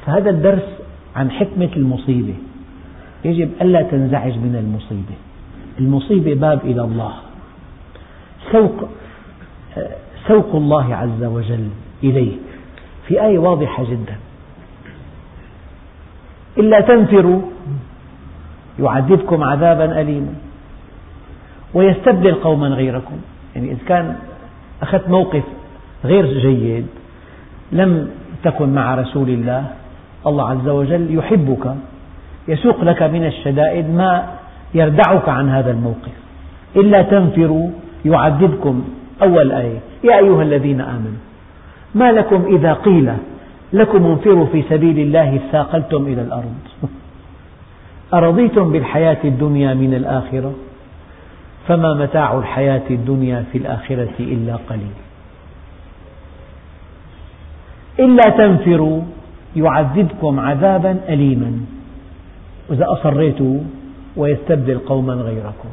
فهذا 0.06 0.30
الدرس 0.30 0.70
عن 1.16 1.32
حكمة 1.32 1.70
المصيبة. 1.76 2.34
يجب 3.26 3.50
ألا 3.62 3.82
تنزعج 3.82 4.32
من 4.38 4.56
المصيبة. 4.56 5.16
المصيبة 5.80 6.34
باب 6.34 6.60
إلى 6.64 6.82
الله. 6.82 7.14
سوق 8.52 8.90
سوق 10.28 10.56
الله 10.56 10.96
عز 10.96 11.24
وجل 11.24 11.70
إليه. 12.04 12.32
في 13.08 13.24
آية 13.24 13.40
واضحة 13.40 13.84
جدا. 13.84 14.16
إلا 16.58 16.82
تنفروا. 16.82 17.42
يعذبكم 18.80 19.44
عذابا 19.44 20.02
أليما. 20.02 20.34
ويستبدل 21.76 22.34
قوما 22.34 22.68
غيركم. 22.68 23.18
يعني 23.56 23.72
إذا 23.72 23.80
كان 23.88 24.16
أخذت 24.82 25.10
موقف 25.10 25.44
غير 26.06 26.26
جيد 26.40 26.88
لم 27.72 28.10
تكن 28.44 28.70
مع 28.70 28.96
رسول 28.96 29.30
الله 29.30 29.66
الله 30.28 30.50
عز 30.50 30.68
وجل 30.68 31.18
يحبك 31.18 31.76
يسوق 32.48 32.84
لك 32.84 33.04
من 33.04 33.26
الشدائد 33.26 33.90
ما 33.90 34.24
يردعك 34.74 35.30
عن 35.30 35.50
هذا 35.50 35.72
الموقف. 35.72 36.16
إلا 36.76 37.02
تنفروا 37.02 37.70
يعذبكم. 38.06 38.84
أول 39.22 39.52
آية 39.52 39.80
يا 40.04 40.18
أيها 40.18 40.44
الذين 40.44 40.82
آمنوا 40.82 41.20
ما 41.96 42.12
لكم 42.12 42.46
إذا 42.56 42.74
قيل 42.74 43.14
لكم 43.74 44.06
انفروا 44.06 44.46
في 44.46 44.64
سبيل 44.70 45.00
الله 45.00 45.36
اثاقلتم 45.36 46.08
إلى 46.08 46.22
الأرض؟ 46.22 46.56
أرضيتم 48.14 48.72
بالحياة 48.72 49.18
الدنيا 49.24 49.74
من 49.74 49.94
الآخرة؟ 49.94 50.54
فما 51.68 51.94
متاع 51.94 52.38
الحياة 52.38 52.82
الدنيا 52.90 53.46
في 53.52 53.58
الآخرة 53.58 54.14
إلا 54.20 54.56
قليل. 54.56 54.96
إلا 58.00 58.30
تنفروا 58.38 59.02
يعذبكم 59.56 60.40
عذابا 60.40 61.00
أليما. 61.10 61.60
إذا 62.72 62.86
أصريتوا 62.92 63.60
ويستبدل 64.18 64.78
قوما 64.78 65.14
غيركم. 65.14 65.70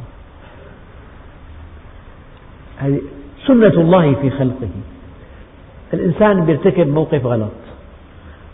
هذه 2.78 3.00
سنة 3.46 3.80
الله 3.80 4.14
في 4.14 4.30
خلقه. 4.30 4.68
الإنسان 5.94 6.48
يرتكب 6.48 6.88
موقف 6.88 7.26
غلط. 7.26 7.52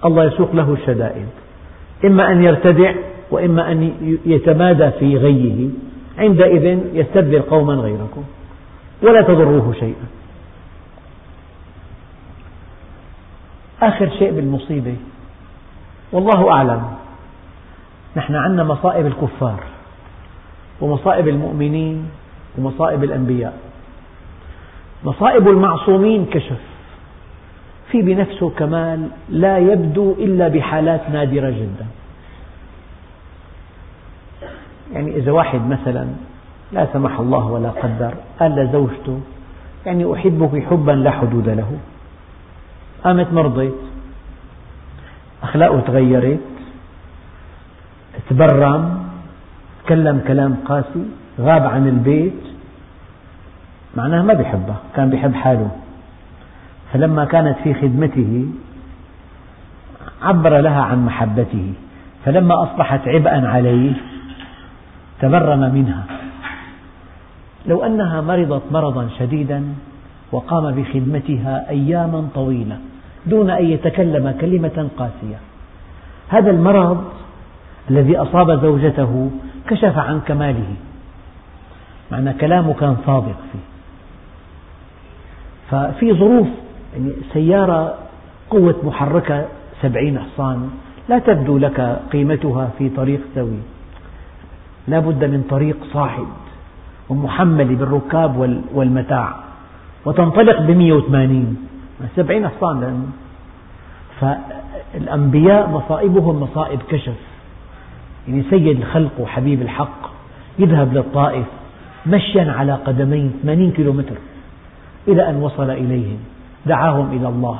الله 0.04 0.24
يسوق 0.24 0.54
له 0.54 0.72
الشدائد. 0.72 1.26
إما 2.04 2.32
أن 2.32 2.44
يرتدع 2.44 2.92
وإما 3.30 3.72
أن 3.72 3.92
يتمادى 4.26 4.90
في 4.90 5.16
غيه. 5.16 5.68
عندئذ 6.18 6.64
يستبدل 6.94 7.42
قوما 7.42 7.74
غيركم 7.74 8.24
ولا 9.02 9.22
تضروه 9.22 9.72
شيئا. 9.72 10.06
آخر 13.82 14.10
شيء 14.18 14.32
بالمصيبة 14.32 14.96
والله 16.12 16.50
أعلم 16.50 16.82
نحن 18.16 18.34
عندنا 18.34 18.64
مصائب 18.64 19.06
الكفار 19.06 19.60
ومصائب 20.80 21.28
المؤمنين 21.28 22.10
ومصائب 22.58 23.04
الأنبياء. 23.04 23.58
مصائب 25.04 25.48
المعصومين 25.48 26.26
كشف 26.26 26.60
في 27.90 28.02
بنفسه 28.02 28.50
كمال 28.50 29.08
لا 29.28 29.58
يبدو 29.58 30.12
إلا 30.12 30.48
بحالات 30.48 31.10
نادرة 31.10 31.50
جدا. 31.50 31.86
يعني 34.92 35.16
إذا 35.16 35.32
واحد 35.32 35.60
مثلا 35.66 36.06
لا 36.72 36.86
سمح 36.92 37.20
الله 37.20 37.46
ولا 37.46 37.70
قدر 37.70 38.14
قال 38.40 38.56
لزوجته 38.56 39.20
يعني 39.86 40.12
أحبك 40.14 40.64
حبا 40.70 40.92
لا 40.92 41.10
حدود 41.10 41.48
له. 41.48 41.78
قامت 43.04 43.32
مرضت 43.32 43.74
أخلاقه 45.42 45.80
تغيرت. 45.80 46.40
تبرم. 48.30 49.08
تكلم 49.84 50.20
كلام 50.28 50.56
قاسي. 50.64 51.04
غاب 51.40 51.66
عن 51.66 51.88
البيت. 51.88 52.42
معناها 53.96 54.22
ما 54.22 54.34
بيحبها. 54.34 54.76
كان 54.96 55.10
بيحب 55.10 55.34
حاله. 55.34 55.70
فلما 56.92 57.24
كانت 57.24 57.56
في 57.64 57.74
خدمته 57.74 58.46
عبر 60.22 60.60
لها 60.60 60.82
عن 60.82 61.04
محبته. 61.06 61.72
فلما 62.24 62.62
أصبحت 62.62 63.08
عبئا 63.08 63.48
عليه 63.48 63.92
تبرم 65.20 65.74
منها. 65.74 66.04
لو 67.66 67.84
أنها 67.84 68.20
مرضت 68.20 68.62
مرضا 68.70 69.08
شديدا 69.18 69.64
وقام 70.32 70.74
بخدمتها 70.74 71.70
أياما 71.70 72.28
طويلة 72.34 72.78
دون 73.26 73.50
أن 73.50 73.64
يتكلم 73.64 74.34
كلمة 74.40 74.88
قاسية. 74.98 75.38
هذا 76.28 76.50
المرض 76.50 77.04
الذي 77.90 78.16
أصاب 78.16 78.62
زوجته 78.62 79.30
كشف 79.68 79.98
عن 79.98 80.20
كماله. 80.20 80.74
معنى 82.12 82.32
كلامه 82.32 82.74
كان 82.74 82.96
صادق 83.06 83.36
فيه. 83.52 83.66
ففي 85.70 86.12
ظروف 86.12 86.48
يعني 86.96 87.12
سيارة 87.32 87.94
قوة 88.50 88.74
محركة 88.82 89.46
سبعين 89.82 90.18
حصان 90.18 90.70
لا 91.08 91.18
تبدو 91.18 91.58
لك 91.58 92.00
قيمتها 92.12 92.70
في 92.78 92.88
طريق 92.88 93.20
سوي 93.34 93.58
لا 94.88 94.98
بد 94.98 95.24
من 95.24 95.44
طريق 95.50 95.76
صاعد 95.92 96.26
ومحمل 97.08 97.74
بالركاب 97.74 98.58
والمتاع 98.74 99.34
وتنطلق 100.04 100.60
بمئة 100.60 100.92
وثمانين 100.92 101.56
سبعين 102.16 102.48
حصان 102.48 102.80
لأنه 102.80 103.06
فالأنبياء 104.20 105.68
مصائبهم 105.68 106.40
مصائب 106.40 106.82
كشف. 106.90 107.16
يعني 108.28 108.42
سيد 108.50 108.78
الخلق 108.78 109.20
وحبيب 109.20 109.62
الحق 109.62 110.10
يذهب 110.58 110.94
للطائف 110.94 111.46
مشيا 112.06 112.52
على 112.52 112.72
قدمين 112.72 113.32
80 113.42 113.70
كيلومتر 113.70 114.16
إلى 115.08 115.30
أن 115.30 115.36
وصل 115.36 115.70
إليهم. 115.70 116.18
دعاهم 116.66 117.16
إلى 117.16 117.28
الله 117.28 117.58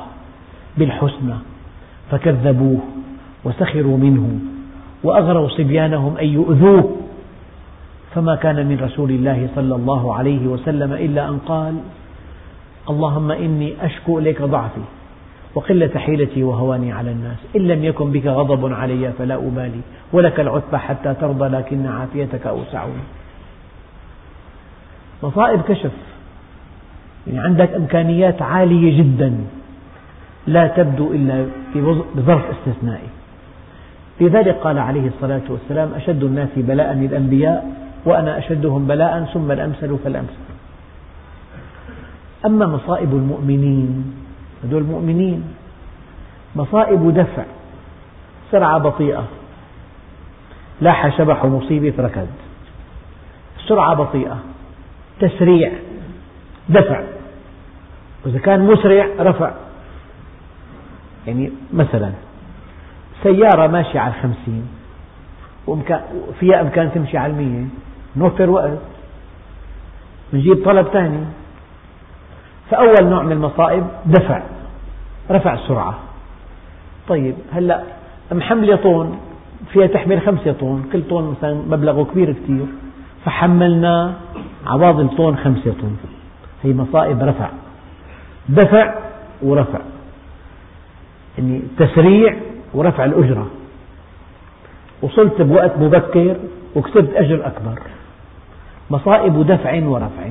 بالحسنى 0.77 1.35
فكذبوه 2.11 2.79
وسخروا 3.43 3.97
منه 3.97 4.39
وأغروا 5.03 5.49
صبيانهم 5.49 6.17
أن 6.17 6.27
يؤذوه. 6.27 6.98
فما 8.15 8.35
كان 8.35 8.65
من 8.65 8.79
رسول 8.79 9.11
الله 9.11 9.49
صلى 9.55 9.75
الله 9.75 10.15
عليه 10.15 10.47
وسلم 10.47 10.93
إلا 10.93 11.29
أن 11.29 11.37
قال 11.37 11.75
اللهم 12.89 13.31
إني 13.31 13.73
أشكو 13.81 14.19
إليك 14.19 14.41
ضعفي 14.41 14.81
وقلة 15.55 15.91
حيلتي 15.95 16.43
وهواني 16.43 16.91
على 16.91 17.11
الناس. 17.11 17.37
إن 17.55 17.61
لم 17.61 17.83
يكن 17.83 18.11
بك 18.11 18.25
غضب 18.25 18.73
علي 18.73 19.11
فلا 19.17 19.35
أبالي 19.35 19.81
ولك 20.13 20.39
العتبى 20.39 20.77
حتى 20.77 21.13
ترضى 21.13 21.47
لكن 21.47 21.85
عافيتك 21.85 22.47
أوسعني 22.47 23.03
مصائب 25.23 25.61
كشف. 25.61 25.91
يعني 27.27 27.39
عندك 27.39 27.73
إمكانيات 27.73 28.41
عالية 28.41 28.97
جدا 28.97 29.33
لا 30.47 30.67
تبدو 30.67 31.11
إلا 31.13 31.45
بظرف 32.15 32.45
استثنائي. 32.49 33.09
لذلك 34.21 34.55
قال 34.55 34.77
عليه 34.79 35.07
الصلاة 35.07 35.41
والسلام 35.49 35.93
أشد 35.93 36.23
الناس 36.23 36.49
بلاء 36.57 36.93
الأنبياء 36.93 37.88
وأنا 38.05 38.37
أشدهم 38.37 38.87
بلاء 38.87 39.23
ثم 39.33 39.51
الأمثل 39.51 39.97
فالأمثل. 40.03 40.33
أما 42.45 42.65
مصائب 42.65 43.13
المؤمنين 43.13 44.15
هذول 44.63 44.81
المؤمنين 44.81 45.43
مصائب 46.55 47.13
دفع 47.13 47.45
سرعة 48.51 48.77
بطيئة. 48.77 49.23
لاح 50.81 51.17
شبح 51.17 51.45
مصيبة 51.45 51.93
ركض 51.99 52.27
سرعة 53.67 53.95
بطيئة. 53.95 54.37
تسريع 55.19 55.71
دفع. 56.69 57.03
وإذا 58.25 58.39
كان 58.39 58.59
مسرع 58.65 59.07
رفع. 59.19 59.51
يعني 61.27 61.51
مثلا 61.73 62.11
سيارة 63.23 63.67
ماشية 63.67 63.99
على 63.99 64.13
الخمسين 64.13 64.67
فيها 66.39 66.61
إمكان 66.61 66.91
تمشي 66.93 67.17
على 67.17 67.33
المية. 67.33 67.65
نوفر 68.15 68.49
وقت. 68.49 68.79
نجيب 70.33 70.65
طلب 70.65 70.87
ثاني 70.87 71.23
فأول 72.69 73.09
نوع 73.09 73.23
من 73.23 73.31
المصائب 73.31 73.87
دفع 74.05 74.43
رفع 75.31 75.53
السرعة. 75.53 75.99
طيب 77.07 77.35
هلأ 77.51 77.83
محملة 78.31 78.75
طن 78.75 79.15
فيها 79.73 79.87
تحمل 79.87 80.21
خمسة 80.21 80.51
طن 80.51 80.83
كل 80.93 81.03
طن 81.09 81.35
مثلا 81.37 81.53
مبلغه 81.53 82.03
كبير 82.03 82.33
كثير 82.33 82.65
فحملنا 83.25 84.13
عواضل 84.65 85.09
طن 85.17 85.35
خمسة 85.35 85.71
طن 85.71 85.95
هي 86.63 86.73
مصائب 86.73 87.23
رفع. 87.23 87.49
دفع 88.49 88.95
ورفع. 89.41 89.79
يعني 91.37 91.61
تسريع 91.77 92.37
ورفع 92.73 93.05
الأجرة. 93.05 93.47
وصلت 95.01 95.41
بوقت 95.41 95.77
مبكر 95.77 96.35
وكسبت 96.75 97.13
أجر 97.15 97.47
أكبر. 97.47 97.79
مصائب 98.91 99.47
دفع 99.47 99.83
ورفع. 99.85 100.27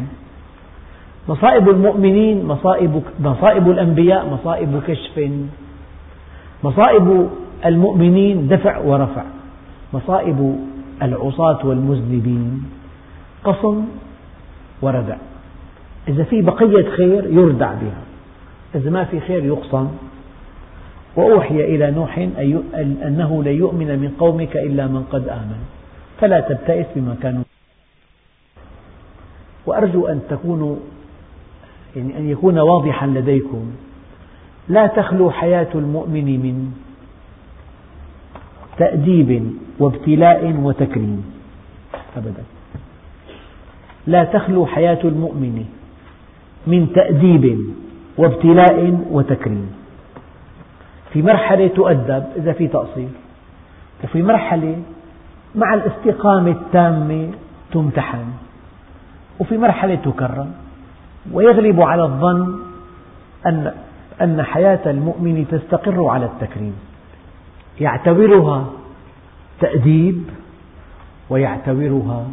مصائب 1.28 1.68
المؤمنين 1.68 2.44
مصائب, 2.44 3.02
مصائب 3.20 3.70
الأنبياء 3.70 4.28
مصائب 4.28 4.82
كشف. 4.86 5.30
مصائب 6.64 7.28
المؤمنين 7.66 8.48
دفع 8.48 8.78
ورفع. 8.78 9.24
مصائب 9.92 10.56
العصاة 11.02 11.66
والمذنبين. 11.66 12.62
قصم 13.44 13.84
وردع. 14.82 15.16
إذا 16.08 16.24
في 16.24 16.42
بقية 16.42 16.90
خير 16.90 17.26
يردع 17.30 17.72
بها. 17.72 18.02
إذا 18.74 18.90
ما 18.90 19.04
في 19.04 19.20
خير 19.20 19.44
يقصم. 19.44 19.88
وأوحي 21.16 21.64
إلى 21.64 21.90
نوح 21.90 22.18
أنه 22.78 23.42
لن 23.42 23.52
يؤمن 23.52 23.86
من 23.86 24.14
قومك 24.18 24.56
إلا 24.56 24.86
من 24.86 25.02
قد 25.12 25.28
آمن. 25.28 25.60
فلا 26.20 26.40
تبتئس 26.40 26.86
بما 26.96 27.16
كانوا 27.22 27.42
وأرجو 29.66 30.06
أن 30.06 30.20
تكونوا 30.30 30.76
يعني 31.96 32.18
أن 32.18 32.30
يكون 32.30 32.58
واضحا 32.58 33.06
لديكم. 33.06 33.70
لا 34.68 34.86
تخلو 34.86 35.30
حياة 35.30 35.68
المؤمن 35.74 36.24
من 36.24 36.72
تأديب 38.78 39.52
وابتلاء 39.78 40.56
وتكريم 40.62 41.24
أبدا. 42.16 42.42
لا 44.06 44.24
تخلو 44.24 44.66
حياة 44.66 44.98
المؤمن 45.04 45.64
من 46.66 46.92
تأديب 46.92 47.74
وابتلاء 48.18 49.04
وتكريم. 49.10 49.72
في 51.12 51.22
مرحلة 51.22 51.68
تؤدب 51.68 52.24
إذا 52.36 52.52
في 52.52 52.68
تقصير 52.68 53.08
وفي 54.04 54.22
مرحلة 54.22 54.76
مع 55.54 55.74
الاستقامة 55.74 56.50
التامة 56.50 57.30
تمتحن. 57.72 58.24
وفي 59.40 59.56
مرحلة 59.58 59.94
تكرم 59.94 60.52
ويغلب 61.32 61.80
على 61.80 62.02
الظن 62.02 62.58
أن 63.46 63.72
أن 64.20 64.42
حياة 64.42 64.90
المؤمن 64.90 65.46
تستقر 65.50 66.06
على 66.06 66.26
التكريم. 66.26 66.76
يعتبرها 67.80 68.66
تأديب 69.60 70.24
ويعتبرها 71.30 72.26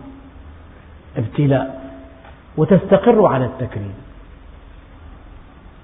ابتلاء 1.17 1.91
وتستقر 2.57 3.25
على 3.25 3.45
التكريم. 3.45 3.93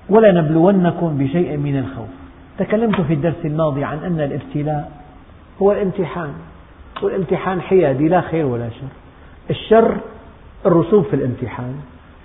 ولنبلونكم 0.09 1.17
بشيء 1.17 1.57
من 1.57 1.77
الخوف. 1.77 2.09
تكلمت 2.57 3.01
في 3.01 3.13
الدرس 3.13 3.45
الماضي 3.45 3.83
عن 3.83 3.97
أن 3.97 4.19
الابتلاء 4.19 4.91
هو 5.61 5.71
الامتحان 5.71 6.33
والامتحان 7.01 7.61
حيادي 7.61 8.07
لا 8.07 8.21
خير 8.21 8.45
ولا 8.45 8.69
شر. 8.69 8.87
الشر 9.49 9.97
الرسوب 10.65 11.03
في 11.03 11.15
الامتحان 11.15 11.75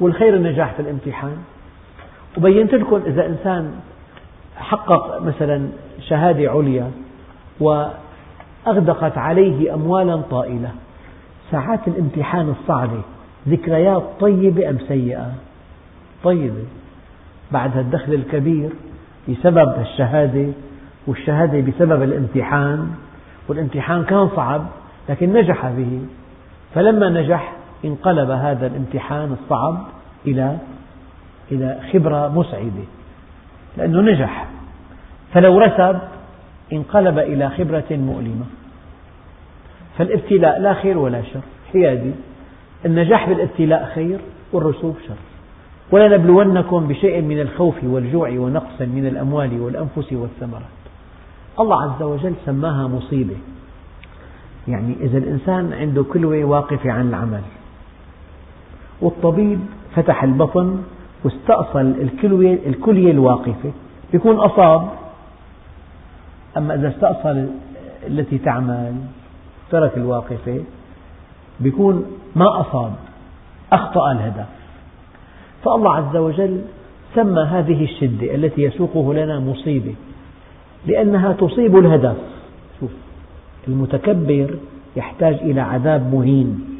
والخير 0.01 0.37
النجاح 0.37 0.72
في 0.72 0.83
الامتحان. 0.83 1.37
وبينت 2.38 2.75
لكم 2.75 3.01
إذا 3.07 3.27
إنسان 3.27 3.75
حقق 4.57 5.22
مثلا 5.22 5.68
شهادة 6.01 6.51
عليا 6.51 6.90
وأغدقت 7.61 9.18
عليه 9.18 9.75
أموالا 9.75 10.16
طائلة 10.16 10.70
ساعات 11.51 11.88
الامتحان 11.88 12.55
الصعبة 12.61 13.01
ذكريات 13.49 14.03
طيبة 14.20 14.70
أم 14.70 14.79
سيئة؟ 14.88 15.33
طيبة. 16.25 16.64
بعد 17.53 17.77
الدخل 17.79 18.14
الكبير 18.14 18.70
بسبب 19.29 19.75
الشهادة 19.81 20.46
والشهادة 21.07 21.61
بسبب 21.61 22.03
الامتحان 22.03 22.90
والامتحان 23.49 24.05
كان 24.05 24.29
صعب 24.37 24.66
لكن 25.09 25.33
نجح 25.33 25.66
به. 25.66 26.01
فلما 26.75 27.09
نجح 27.09 27.53
انقلب 27.87 28.31
هذا 28.31 28.66
الامتحان 28.66 29.37
الصعب 29.42 29.85
إلى 30.27 30.59
إلى 31.53 31.79
خبرة 31.92 32.29
مسعدة 32.29 32.85
لأنه 33.77 34.01
نجح. 34.01 34.46
فلو 35.33 35.59
رسب 35.59 35.99
انقلب 36.72 37.18
إلى 37.18 37.51
خبرة 37.51 37.85
مؤلمة. 37.90 38.44
فالابتلاء 39.99 40.61
لا 40.61 40.75
خير 40.75 40.99
ولا 40.99 41.22
شر. 41.22 41.40
حيادي. 41.72 42.12
النجاح 42.85 43.29
بالابتلاء 43.29 43.92
خير 43.94 44.18
والرسوب 44.53 44.96
شر. 45.09 45.14
ولنبلونكم 45.92 46.88
بشيء 46.88 47.22
من 47.22 47.40
الخوف 47.40 47.85
والجوع 47.85 48.29
ونقص 48.29 48.81
من 48.81 49.07
الأموال 49.07 49.61
والأنفس 49.61 50.12
والثمرات. 50.12 50.62
الله 51.61 51.83
عز 51.83 52.03
وجل 52.03 52.35
سماها 52.46 52.88
مصيبة. 52.88 53.37
يعني 54.68 54.96
إذا 55.01 55.18
الإنسان 55.18 55.72
عنده 55.72 56.05
كلوة 56.05 56.44
واقفة 56.44 56.92
عن 56.92 57.09
العمل 57.09 57.42
والطبيب 59.00 59.61
فتح 59.94 60.22
البطن 60.22 60.82
واستأصل 61.24 61.94
الكلية, 62.66 63.11
الواقفة. 63.11 63.72
يكون 64.14 64.37
أصاب. 64.37 64.88
أما 66.56 66.74
إذا 66.74 66.88
استأصل 66.88 67.46
التي 68.06 68.38
تعمل 68.38 68.94
ترك 69.70 69.96
الواقفة 69.96 70.61
بيكون 71.61 72.04
ما 72.37 72.61
أصاب. 72.61 72.92
أخطأ 73.72 74.12
الهدف. 74.12 74.46
فالله 75.64 75.96
عز 75.96 76.16
وجل 76.16 76.61
سمى 77.14 77.40
هذه 77.40 77.85
الشدة 77.85 78.35
التي 78.35 78.62
يسوقه 78.62 79.14
لنا 79.14 79.40
مصيبة 79.40 79.94
لأنها 80.87 81.32
تصيب 81.32 81.78
الهدف. 81.78 82.16
شوف 82.80 82.90
المتكبر 83.68 84.59
يحتاج 84.96 85.35
إلى 85.35 85.61
عذاب 85.61 86.14
مهين. 86.14 86.75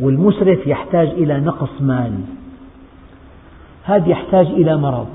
والمسرف 0.00 0.66
يحتاج 0.66 1.08
إلى 1.08 1.40
نقص 1.40 1.80
مال. 1.80 2.20
هذا 3.84 4.08
يحتاج 4.08 4.46
إلى 4.46 4.76
مرض. 4.76 5.08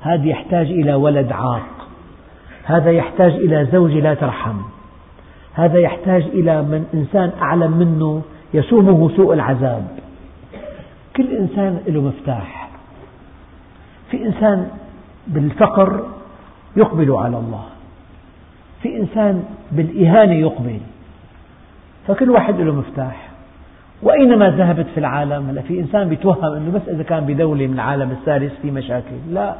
هذا 0.00 0.24
يحتاج 0.24 0.66
إلى 0.66 0.94
ولد 0.94 1.32
عاق. 1.32 1.88
هذا 2.64 2.90
يحتاج 2.90 3.32
إلى 3.32 3.68
زوجة 3.72 4.00
لا 4.00 4.14
ترحم. 4.14 4.56
هذا 5.54 5.78
يحتاج 5.78 6.22
إلى 6.22 6.62
من 6.62 6.86
إنسان 6.94 7.32
أعلم 7.42 7.72
منه 7.72 8.22
يسومه 8.54 9.16
سوء 9.16 9.34
العذاب. 9.34 9.86
كل 11.16 11.36
إنسان 11.36 11.80
له 11.86 12.00
مفتاح. 12.00 12.70
في 14.10 14.26
إنسان 14.26 14.70
بالفقر 15.26 16.06
يقبل 16.76 17.12
على 17.12 17.36
الله. 17.36 17.64
في 18.82 18.96
إنسان 18.96 19.44
بالإهانة 19.72 20.34
يقبل. 20.34 20.80
فكل 22.08 22.30
واحد 22.30 22.60
له 22.60 22.74
مفتاح. 22.74 23.31
وأينما 24.02 24.50
ذهبت 24.50 24.86
في 24.94 25.00
العالم. 25.00 25.48
هلا 25.48 25.62
في 25.62 25.80
إنسان 25.80 26.08
بيتوهم 26.08 26.52
أنه 26.52 26.70
بس 26.70 26.88
إذا 26.88 27.02
كان 27.02 27.26
بدولة 27.26 27.66
من 27.66 27.74
العالم 27.74 28.10
الثالث 28.10 28.52
في 28.62 28.70
مشاكل. 28.70 29.16
لا. 29.30 29.54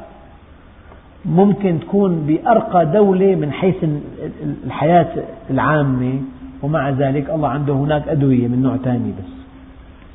ممكن 1.25 1.79
تكون 1.79 2.25
بأرقى 2.27 2.85
دولة 2.85 3.35
من 3.35 3.51
حيث 3.51 3.75
الحياة 4.65 5.23
العامة 5.49 6.21
ومع 6.61 6.89
ذلك 6.89 7.29
الله 7.29 7.47
عنده 7.47 7.73
هناك 7.73 8.07
أدوية 8.07 8.47
من 8.47 8.63
نوع 8.63 8.77
ثاني 8.77 9.11
بس. 9.11 9.33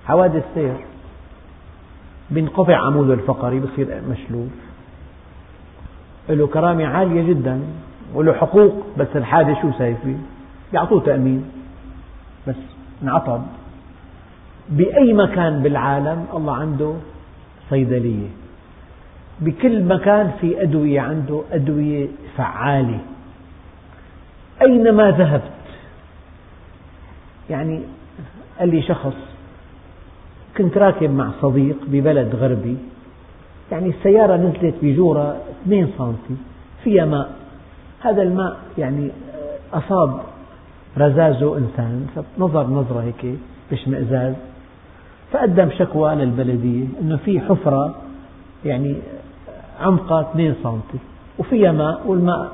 حوادث 0.06 0.44
سير 0.54 0.76
بينقطع 2.30 2.76
عموده 2.76 3.14
الفقري 3.14 3.60
بصير 3.60 4.02
مشلول. 4.10 4.48
له 6.28 6.46
كرامة 6.46 6.86
عالية 6.86 7.22
جدا 7.28 7.60
وله 8.14 8.32
حقوق 8.32 8.72
بس 8.98 9.08
الحادث 9.16 9.62
شو 9.62 9.72
سايب 9.78 9.96
فيه 10.04 10.16
بيعطوه 10.72 11.00
تأمين. 11.00 11.44
بس 12.48 12.56
انعطب. 13.02 13.42
بأي 14.70 15.12
مكان 15.12 15.62
بالعالم 15.62 16.26
الله 16.34 16.54
عنده 16.54 16.94
صيدلية. 17.70 18.28
بكل 19.40 19.84
مكان 19.84 20.30
في 20.40 20.62
أدوية 20.62 21.00
عنده 21.00 21.42
أدوية 21.52 22.08
فعالة. 22.36 22.98
أينما 24.62 25.10
ذهبت 25.10 25.42
يعني 27.50 27.80
قال 28.58 28.68
لي 28.68 28.82
شخص 28.82 29.14
كنت 30.58 30.78
راكب 30.78 31.10
مع 31.10 31.30
صديق 31.42 31.76
ببلد 31.86 32.34
غربي 32.34 32.76
يعني 33.72 33.88
السيارة 33.88 34.36
نزلت 34.36 34.74
بجورة 34.82 35.36
2 35.66 35.88
سنتي 35.98 36.40
فيها 36.84 37.04
ماء. 37.04 37.30
هذا 38.00 38.22
الماء 38.22 38.56
يعني 38.78 39.10
أصاب 39.72 40.20
رزازه 40.98 41.58
إنسان 41.58 42.06
نظر 42.38 42.66
نظرة 42.66 43.02
هيك 43.02 43.38
باشمئزاز 43.70 44.34
فقدم 45.32 45.70
شكوى 45.78 46.14
للبلدية 46.14 46.86
أنه 47.00 47.16
في 47.16 47.40
حفرة 47.40 47.94
يعني 48.64 48.96
عمقها 49.80 50.20
2 50.20 50.54
سنتي 50.62 50.98
وفيها 51.38 51.72
ماء 51.72 52.06
والماء 52.06 52.52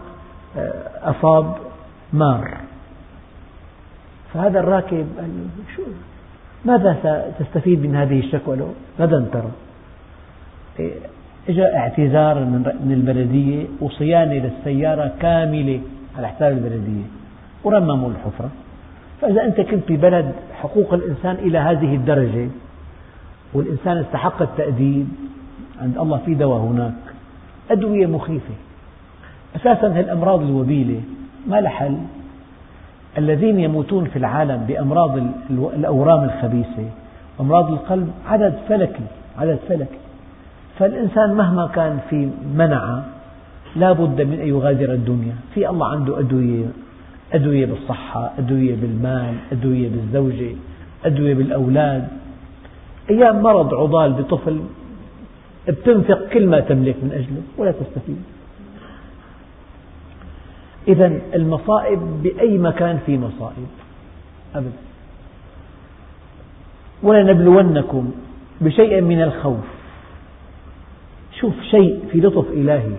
أصاب 1.03 1.55
مار. 2.13 2.57
فهذا 4.35 4.61
الراكب 4.61 5.07
قال 5.19 5.31
شو؟ 5.77 5.83
ماذا 6.65 6.97
ستستفيد 7.39 7.83
من 7.83 7.97
هذه 7.97 8.19
الشكوى؟ 8.19 8.57
له 8.57 8.75
غدا 9.01 9.27
ترى. 9.33 9.51
إجا 11.49 11.77
اعتذار 11.77 12.39
من 12.85 12.93
البلدية 12.93 13.67
وصيانة 13.81 14.35
للسيارة 14.35 15.13
كاملة 15.21 15.81
على 16.19 16.29
حساب 16.29 16.53
البلدية 16.53 17.05
ورمموا 17.65 18.11
الحفرة. 18.11 18.51
فإذا 19.21 19.45
أنت 19.45 19.61
كنت 19.61 19.93
ببلد 19.93 20.33
حقوق 20.63 20.95
الإنسان 20.95 21.35
إلى 21.35 21.59
هذه 21.59 21.95
الدرجة 21.95 22.49
والإنسان 23.55 23.97
استحق 23.99 24.43
التأديب. 24.43 25.09
عند 25.83 25.99
الله 25.99 26.19
في 26.19 26.35
دواء 26.35 26.61
هناك. 26.61 26.95
أدوية 27.71 28.07
مخيفة. 28.07 28.55
أساسا 29.57 29.87
هالأمراض 29.87 30.43
الوبيلة. 30.43 31.01
ما 31.47 31.61
لها 31.61 31.71
حل؟ 31.71 31.99
الذين 33.19 33.61
يموتون 33.61 34.05
في 34.05 34.17
العالم 34.17 34.65
بأمراض 34.69 35.19
الأورام 35.51 36.25
الخبيثة 36.25 36.89
أمراض 37.41 37.71
القلب 37.71 38.11
عدد 38.27 38.55
فلكي 38.69 39.05
عدد 39.39 39.59
فلكي. 39.69 39.99
فالإنسان 40.79 41.35
مهما 41.35 41.67
كان 41.67 41.99
في 42.11 42.31
منعة 42.55 43.05
لا 43.77 43.93
بد 43.93 44.23
من 44.23 44.41
أن 44.41 44.49
يغادر 44.49 44.93
الدنيا. 44.93 45.35
في 45.55 45.69
الله 45.71 45.87
عنده 45.87 46.19
أدوية 46.19 46.67
أدوية 47.33 47.67
بالصحة 47.67 48.31
أدوية 48.39 48.75
بالمال 48.75 49.35
أدوية 49.53 49.89
بالزوجة 49.89 50.57
أدوية 51.05 51.35
بالأولاد. 51.35 52.09
أيام 53.11 53.43
مرض 53.43 53.75
عضال 53.75 54.13
بطفل 54.13 54.61
بتنفق 55.69 56.29
كل 56.29 56.47
ما 56.47 56.61
تملك 56.61 56.97
من 57.03 57.13
أجله 57.13 57.43
ولا 57.59 57.73
تستفيد. 57.73 58.23
إذا 60.89 61.21
المصائب 61.35 62.23
بأي 62.23 62.59
مكان 62.59 62.99
في 63.07 63.19
مصائب؟ 63.19 63.67
أبدا. 64.55 64.73
ولنبلونكم 67.03 68.11
بشيء 68.61 69.01
من 69.01 69.23
الخوف. 69.23 69.65
شوف 71.41 71.55
شيء 71.71 72.05
في 72.13 72.21
لطف 72.21 72.51
إلهي 72.51 72.97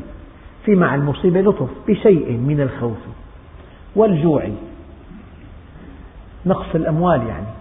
في 0.66 0.76
مع 0.76 0.96
المصيبة 0.96 1.42
لطف 1.42 1.70
بشيء 1.88 2.32
من 2.32 2.62
الخوف. 2.62 2.98
والجوع. 3.96 4.50
نقص 6.46 6.76
الأموال 6.76 7.28
يعني. 7.28 7.55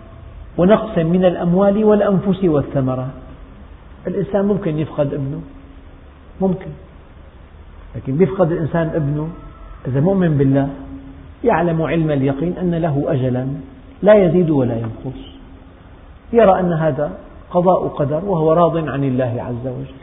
ونقص 0.59 0.99
من 0.99 1.25
الأموال 1.25 1.85
والأنفس 1.85 2.45
والثمرات. 2.45 3.15
الإنسان 4.07 4.45
ممكن 4.45 4.79
يفقد 4.79 5.15
ابنه. 5.15 5.41
ممكن. 6.41 6.71
لكن 7.97 8.23
يفقد 8.23 8.53
الإنسان 8.53 8.87
ابنه 8.95 9.29
إذا 9.87 10.01
مؤمن 10.01 10.39
بالله 10.39 10.69
يعلم 11.45 11.83
علم 11.83 12.11
اليقين 12.11 12.55
أن 12.61 12.75
له 12.75 13.05
أجلا 13.07 13.47
لا 14.03 14.15
يزيد 14.15 14.51
ولا 14.51 14.77
ينقص. 14.77 15.21
يرى 16.33 16.61
أن 16.61 16.73
هذا 16.73 17.13
قضاء 17.51 17.89
قدر 17.89 18.25
وهو 18.25 18.53
راض 18.53 18.89
عن 18.89 19.05
الله 19.05 19.43
عز 19.43 19.67
وجل. 19.67 19.95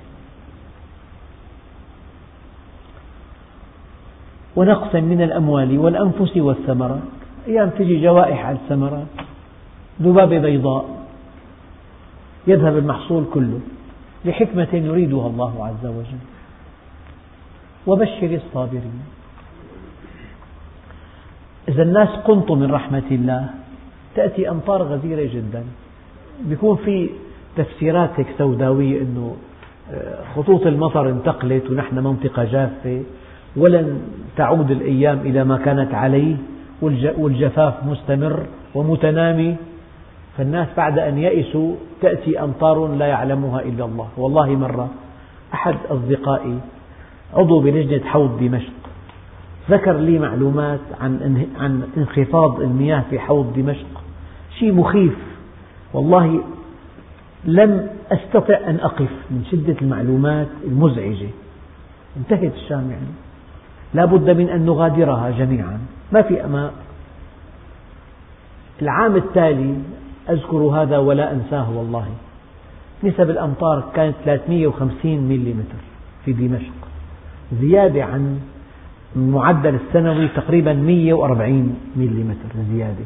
ونقص 4.56 4.96
من 4.96 5.22
الأموال 5.22 5.80
والأنفس 5.80 6.38
والثمرات. 6.38 7.00
أيام 7.48 7.70
تجي 7.70 8.04
جوائح 8.04 8.46
على 8.46 8.56
الثمرات. 8.56 9.08
ذبابة 10.02 10.40
بيضاء 10.40 10.86
يذهب 12.48 12.78
المحصول 12.78 13.26
كله 13.34 13.60
لحكمة 14.26 14.68
يريدها 14.74 15.28
الله 15.28 15.66
عز 15.66 15.86
وجل. 15.86 16.22
وبشر 17.88 18.40
الصابرين. 18.46 19.02
إذا 21.70 21.84
الناس 21.84 22.10
قنطوا 22.10 22.56
من 22.56 22.72
رحمة 22.72 23.04
الله. 23.12 23.50
تأتي 24.16 24.50
أمطار 24.50 24.84
غزيرة 24.84 25.30
جدا. 25.34 25.64
بيكون 26.46 26.76
في 26.76 27.10
تفسيرات 27.58 28.10
هيك 28.16 28.28
سوداوية 28.38 29.02
أنه 29.02 29.36
آه، 29.92 30.24
خطوط 30.36 30.68
المطر 30.68 31.10
انتقلت 31.10 31.70
ونحن 31.70 32.00
منطقة 32.00 32.44
جافة. 32.44 33.04
ولن 33.56 34.02
تعود 34.38 34.72
الأيام 34.72 35.20
إلى 35.20 35.44
ما 35.44 35.58
كانت 35.58 35.94
عليه. 35.94 36.36
والجفاف 36.82 37.86
مستمر 37.86 38.46
ومتنامي. 38.76 39.56
فالناس 40.38 40.68
بعد 40.78 41.00
أن 41.00 41.18
يئسوا 41.18 41.76
تأتي 42.02 42.44
أمطار 42.44 42.88
لا 42.88 43.06
يعلمها 43.06 43.62
إلا 43.62 43.86
الله. 43.86 44.08
والله 44.18 44.50
مرة 44.56 44.90
أحد 45.54 45.76
أصدقائي 45.90 46.60
عضو 47.34 47.60
بلجنة 47.60 48.06
حوض 48.06 48.40
دمشق 48.40 48.74
ذكر 49.70 49.94
لي 49.94 50.20
معلومات 50.20 50.80
عن 51.02 51.46
عن 51.60 51.84
انخفاض 51.98 52.62
المياه 52.62 53.04
في 53.10 53.20
حوض 53.20 53.54
دمشق. 53.54 54.04
شيء 54.60 54.74
مخيف. 54.74 55.18
والله 55.94 56.44
لم 57.46 57.90
أستطع 58.12 58.58
أن 58.68 58.80
أقف 58.80 59.10
من 59.32 59.44
شدة 59.52 59.76
المعلومات 59.82 60.48
المزعجة. 60.64 61.30
انتهت 62.18 62.54
الشام 62.54 62.92
يعني. 62.92 63.14
لا 63.94 64.06
بد 64.06 64.30
من 64.30 64.50
أن 64.50 64.66
نغادرها 64.66 65.30
جميعا. 65.30 65.80
ما 66.12 66.22
في 66.22 66.46
أماء 66.46 66.74
العام 68.82 69.16
التالي 69.16 69.76
أذكر 70.30 70.58
هذا 70.58 70.98
ولا 70.98 71.32
أنساه 71.32 71.78
والله. 71.78 72.08
نسب 73.04 73.30
الأمطار 73.30 73.84
كانت 73.96 74.16
350 74.26 75.20
ملم 75.20 75.64
في 76.26 76.34
دمشق. 76.34 76.74
زيادة 77.62 78.04
عن 78.04 78.40
المعدل 79.16 79.76
السنوي 79.76 80.28
تقريبا 80.28 80.74
140 80.74 81.76
ملم 81.96 82.36
زيادة. 82.74 83.06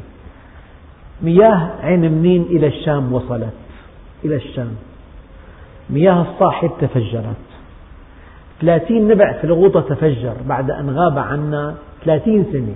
مياه 1.22 1.70
عين 1.80 2.12
منين 2.12 2.42
إلى 2.42 2.66
الشام 2.66 3.12
وصلت؟ 3.12 3.52
إلى 4.24 4.36
الشام. 4.36 4.70
مياه 5.90 6.22
الصاحب 6.22 6.70
تفجرت. 6.80 7.46
ثلاثين 8.60 9.08
نبع 9.08 9.32
في 9.32 9.44
الغوطة 9.44 9.80
تفجر 9.80 10.34
بعد 10.48 10.70
أن 10.70 10.90
غاب 10.90 11.18
عنا 11.18 11.74
ثلاثين 12.04 12.44
سنة. 12.52 12.74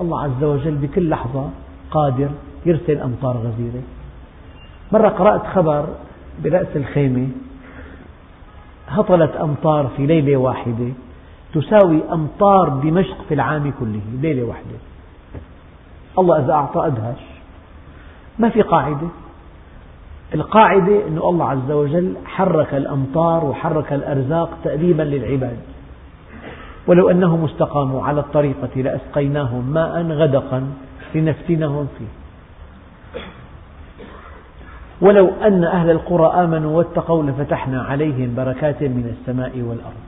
الله 0.00 0.22
عز 0.22 0.44
وجل 0.44 0.74
بكل 0.74 1.08
لحظة 1.08 1.50
قادر 1.90 2.28
يرسل 2.66 3.00
أمطار 3.00 3.36
غزيرة. 3.36 3.82
مرة 4.92 5.08
قرأت 5.08 5.46
خبر 5.46 5.86
برأس 6.44 6.76
الخيمة. 6.76 7.28
هطلت 8.88 9.36
أمطار 9.36 9.90
في 9.96 10.06
ليلة 10.06 10.36
واحدة 10.36 10.88
تساوي 11.54 12.00
أمطار 12.12 12.68
دمشق 12.68 13.16
في 13.28 13.34
العام 13.34 13.72
كله 13.80 14.00
ليلة 14.20 14.42
واحدة. 14.42 14.78
الله 16.18 16.44
إذا 16.44 16.52
أعطى 16.52 16.86
أدهش. 16.86 17.20
ما 18.38 18.48
في 18.48 18.62
قاعدة. 18.62 19.08
القاعدة 20.34 21.06
أن 21.08 21.18
الله 21.18 21.50
عز 21.50 21.70
وجل 21.70 22.14
حرك 22.24 22.74
الأمطار 22.74 23.44
وحرك 23.44 23.92
الأرزاق 23.92 24.58
تأديبا 24.64 25.02
للعباد. 25.02 25.58
ولو 26.86 27.10
أنهم 27.10 27.44
استقاموا 27.44 28.02
على 28.02 28.20
الطريقة 28.20 28.80
لأسقيناهم 28.82 29.70
ماء 29.70 30.02
غدقا 30.02 30.66
لنفتنهم 31.14 31.88
فيه. 31.98 32.23
ولو 35.00 35.30
أن 35.46 35.64
أهل 35.64 35.90
القرى 35.90 36.44
آمنوا 36.44 36.76
واتقوا 36.76 37.22
لفتحنا 37.22 37.82
عليهم 37.82 38.34
بركات 38.36 38.82
من 38.82 39.16
السماء 39.20 39.58
والأرض. 39.58 40.04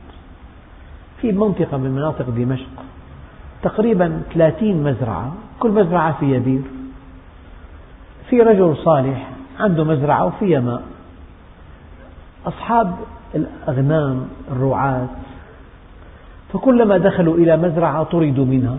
في 1.21 1.33
منطقة 1.33 1.77
من 1.77 1.91
مناطق 1.91 2.31
دمشق 2.31 2.69
تقريبا 3.63 4.23
30 4.35 4.83
مزرعة 4.83 5.33
كل 5.61 5.71
مزرعة 5.71 6.19
فيها 6.21 6.39
بير 6.39 6.63
في 8.31 8.41
رجل 8.41 8.77
صالح 8.77 9.29
عنده 9.61 9.85
مزرعة 9.85 10.25
وفيها 10.27 10.61
ماء 10.61 10.83
أصحاب 12.47 12.95
الأغنام 13.35 14.29
الرعاة 14.53 15.07
فكلما 16.53 16.99
دخلوا 16.99 17.37
إلى 17.37 17.57
مزرعة 17.57 18.03
طردوا 18.03 18.45
منها 18.45 18.79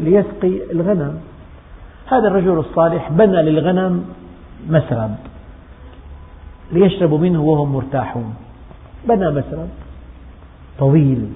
ليسقي 0.00 0.72
الغنم. 0.72 1.20
هذا 2.06 2.28
الرجل 2.28 2.58
الصالح 2.58 3.10
بنى 3.10 3.42
للغنم 3.42 4.04
مسرب 4.68 5.14
ليشربوا 6.72 7.18
منه 7.18 7.42
وهم 7.42 7.72
مرتاحون. 7.72 8.34
بنى 9.08 9.30
مسرب 9.30 9.68
طويل 10.78 11.32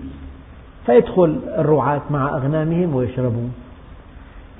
فيدخل 0.87 1.41
الرعاة 1.59 2.03
مع 2.11 2.37
أغنامهم 2.37 2.95
ويشربون. 2.95 3.55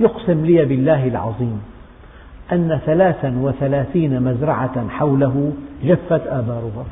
يقسم 0.01 0.45
لي 0.45 0.65
بالله 0.65 1.09
العظيم 1.09 1.63
أن 2.53 2.81
ثلاثا 2.87 3.39
وثلاثين 3.39 4.23
مزرعة 4.23 4.89
حوله 4.89 5.53
جفت 5.85 6.27
آبارها 6.27 6.85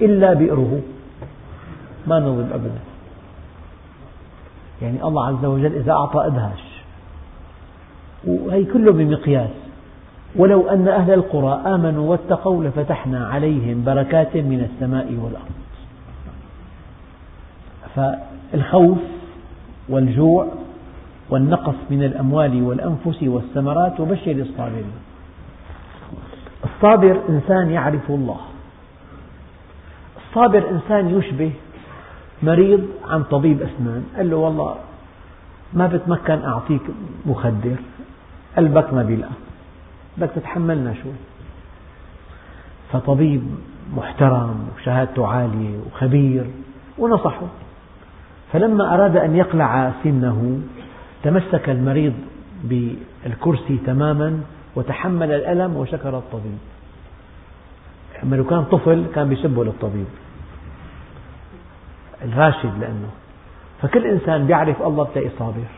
إلا 0.00 0.32
بئره. 0.32 0.80
ما 2.06 2.20
نظن 2.20 2.48
أبدا 2.52 2.80
يعني 4.82 5.04
الله 5.04 5.26
عز 5.26 5.44
وجل 5.44 5.76
إذا 5.76 5.92
أعطى 5.92 6.26
أدهش 6.26 6.82
وهي 8.26 8.64
كله 8.64 8.92
بمقياس. 8.92 9.61
ولو 10.36 10.68
أن 10.68 10.88
أهل 10.88 11.12
القرى 11.12 11.62
آمنوا 11.66 12.10
واتقوا 12.10 12.64
لفتحنا 12.64 13.26
عليهم 13.26 13.84
بركات 13.84 14.36
من 14.36 14.68
السماء 14.70 15.06
والأرض. 15.12 15.62
فالخوف 17.94 18.98
والجوع 19.88 20.48
والنقص 21.30 21.74
من 21.90 22.02
الأموال 22.02 22.62
والأنفس 22.62 23.22
والثمرات 23.22 24.00
وبشر 24.00 24.32
الصابرين. 24.32 24.92
الصابر 26.64 27.20
إنسان 27.28 27.70
يعرف 27.70 28.10
الله. 28.10 28.40
الصابر 30.16 30.70
إنسان 30.70 31.18
يشبه 31.18 31.52
مريض 32.42 32.88
عن 33.08 33.22
طبيب 33.22 33.62
أسنان. 33.62 34.04
قال 34.16 34.30
له 34.30 34.36
والله 34.36 34.74
ما 35.72 35.86
بتمكن 35.86 36.44
أعطيك 36.44 36.82
مخدر 37.26 37.76
قلبك 38.56 38.94
ما 38.94 39.02
بيلقى. 39.02 39.30
بدك 40.16 40.30
تتحملنا 40.34 40.94
شوي. 40.94 41.12
فطبيب 42.92 43.42
محترم 43.96 44.68
وشهادته 44.76 45.26
عالية 45.26 45.78
وخبير 45.86 46.46
ونصحه. 46.98 47.46
فلما 48.52 48.94
أراد 48.94 49.16
أن 49.16 49.36
يقلع 49.36 49.92
سنه 50.04 50.60
تمسك 51.22 51.70
المريض 51.70 52.12
بالكرسي 52.64 53.78
تماما 53.86 54.40
وتحمل 54.76 55.32
الألم 55.32 55.76
وشكر 55.76 56.18
الطبيب. 56.18 56.58
أما 58.22 58.36
لو 58.36 58.44
كان 58.44 58.64
طفل 58.64 59.04
كان 59.14 59.32
يسبه 59.32 59.64
للطبيب. 59.64 60.06
الراشد 62.24 62.78
لأنه. 62.80 63.10
فكل 63.82 64.06
إنسان 64.06 64.50
يعرف 64.50 64.82
الله 64.82 65.04
بتلاقي 65.04 65.28
صابر. 65.38 65.70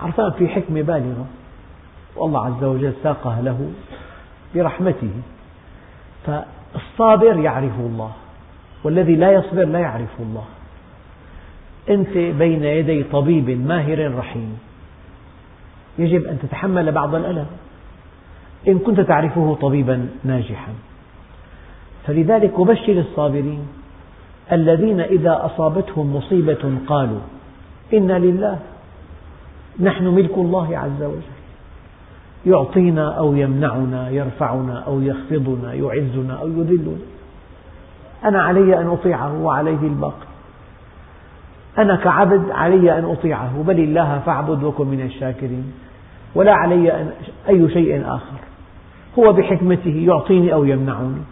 عرفان 0.00 0.30
في 0.30 0.48
حكمة 0.48 0.82
بالغة. 0.82 1.26
والله 2.16 2.46
عز 2.46 2.64
وجل 2.64 2.92
ساقها 3.02 3.42
له 3.42 3.70
برحمته. 4.54 5.10
فالصابر 6.26 7.40
يعرف 7.40 7.80
الله 7.80 8.10
والذي 8.84 9.16
لا 9.16 9.32
يصبر 9.32 9.64
لا 9.64 9.78
يعرف 9.78 10.20
الله. 10.20 10.44
أنت 11.90 12.18
بين 12.18 12.64
يدي 12.64 13.02
طبيب 13.02 13.50
ماهر 13.50 14.14
رحيم. 14.18 14.58
يجب 15.98 16.24
أن 16.24 16.38
تتحمل 16.38 16.92
بعض 16.92 17.14
الألم. 17.14 17.46
إن 18.68 18.78
كنت 18.78 19.00
تعرفه 19.00 19.54
طبيبا 19.60 20.08
ناجحا. 20.24 20.72
فلذلك 22.06 22.52
أبشر 22.58 22.92
الصابرين 22.92 23.68
الذين 24.52 25.00
إذا 25.00 25.40
أصابتهم 25.44 26.16
مصيبة 26.16 26.78
قالوا 26.86 27.20
إنا 27.94 28.18
لله 28.18 28.58
نحن 29.80 30.06
ملك 30.06 30.34
الله 30.38 30.78
عز 30.78 31.02
وجل. 31.02 31.36
يعطينا 32.46 33.18
أو 33.18 33.34
يمنعنا 33.34 34.10
يرفعنا 34.10 34.78
أو 34.78 35.00
يخفضنا 35.00 35.74
يعزنا 35.74 36.34
أو 36.34 36.48
يذلنا. 36.48 36.96
أنا 38.24 38.42
علي 38.42 38.80
أن 38.80 38.86
أطيعه 38.86 39.42
وعليه 39.42 39.82
الباقي 39.82 40.26
أنا 41.78 41.96
كعبد 41.96 42.50
علي 42.50 42.98
أن 42.98 43.04
أطيعه 43.04 43.62
بل 43.66 43.80
الله 43.80 44.18
فاعبد 44.26 44.64
وكن 44.64 44.86
من 44.86 45.00
الشاكرين. 45.00 45.72
ولا 46.34 46.54
علي 46.54 46.92
أن 46.92 47.10
أي 47.48 47.68
شيء 47.68 48.02
آخر. 48.06 48.38
هو 49.18 49.32
بحكمته 49.32 50.04
يعطيني 50.06 50.52
أو 50.52 50.64
يمنعني 50.64 51.22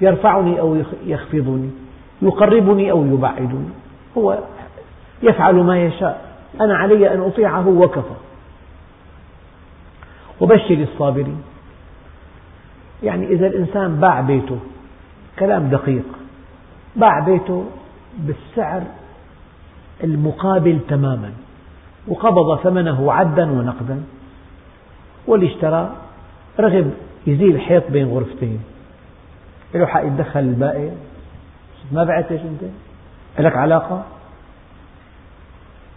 يرفعني 0.00 0.60
أو 0.60 0.76
يخفضني 1.06 1.70
يقربني 2.22 2.90
أو 2.90 3.04
يبعدني. 3.04 3.68
هو 4.18 4.38
يفعل 5.22 5.54
ما 5.54 5.78
يشاء. 5.78 6.26
أنا 6.60 6.76
علي 6.76 7.14
أن 7.14 7.20
أطيعه 7.20 7.68
وكفى. 7.68 8.14
وبشر 10.40 10.86
الصابرين. 10.92 11.42
يعني 13.02 13.26
إذا 13.26 13.46
الإنسان 13.46 13.96
باع 14.00 14.20
بيته 14.20 14.58
كلام 15.38 15.68
دقيق. 15.68 16.04
باع 16.96 17.20
بيته 17.20 17.64
بالسعر 18.18 18.82
المقابل 20.04 20.78
تماما 20.88 21.32
وقبض 22.08 22.58
ثمنه 22.58 23.12
عدا 23.12 23.50
ونقدا 23.50 24.02
واللي 25.26 25.46
اشترى 25.46 25.96
رغب 26.60 26.90
يزيل 27.26 27.60
حيط 27.60 27.90
بين 27.90 28.08
غرفتين. 28.08 28.60
له 29.74 29.86
حق 29.86 30.02
يتدخل 30.02 30.40
البائع. 30.40 30.90
ما 31.92 32.04
بعتش 32.04 32.40
أنت؟ 32.40 32.70
لك 33.38 33.56
علاقة؟ 33.56 34.02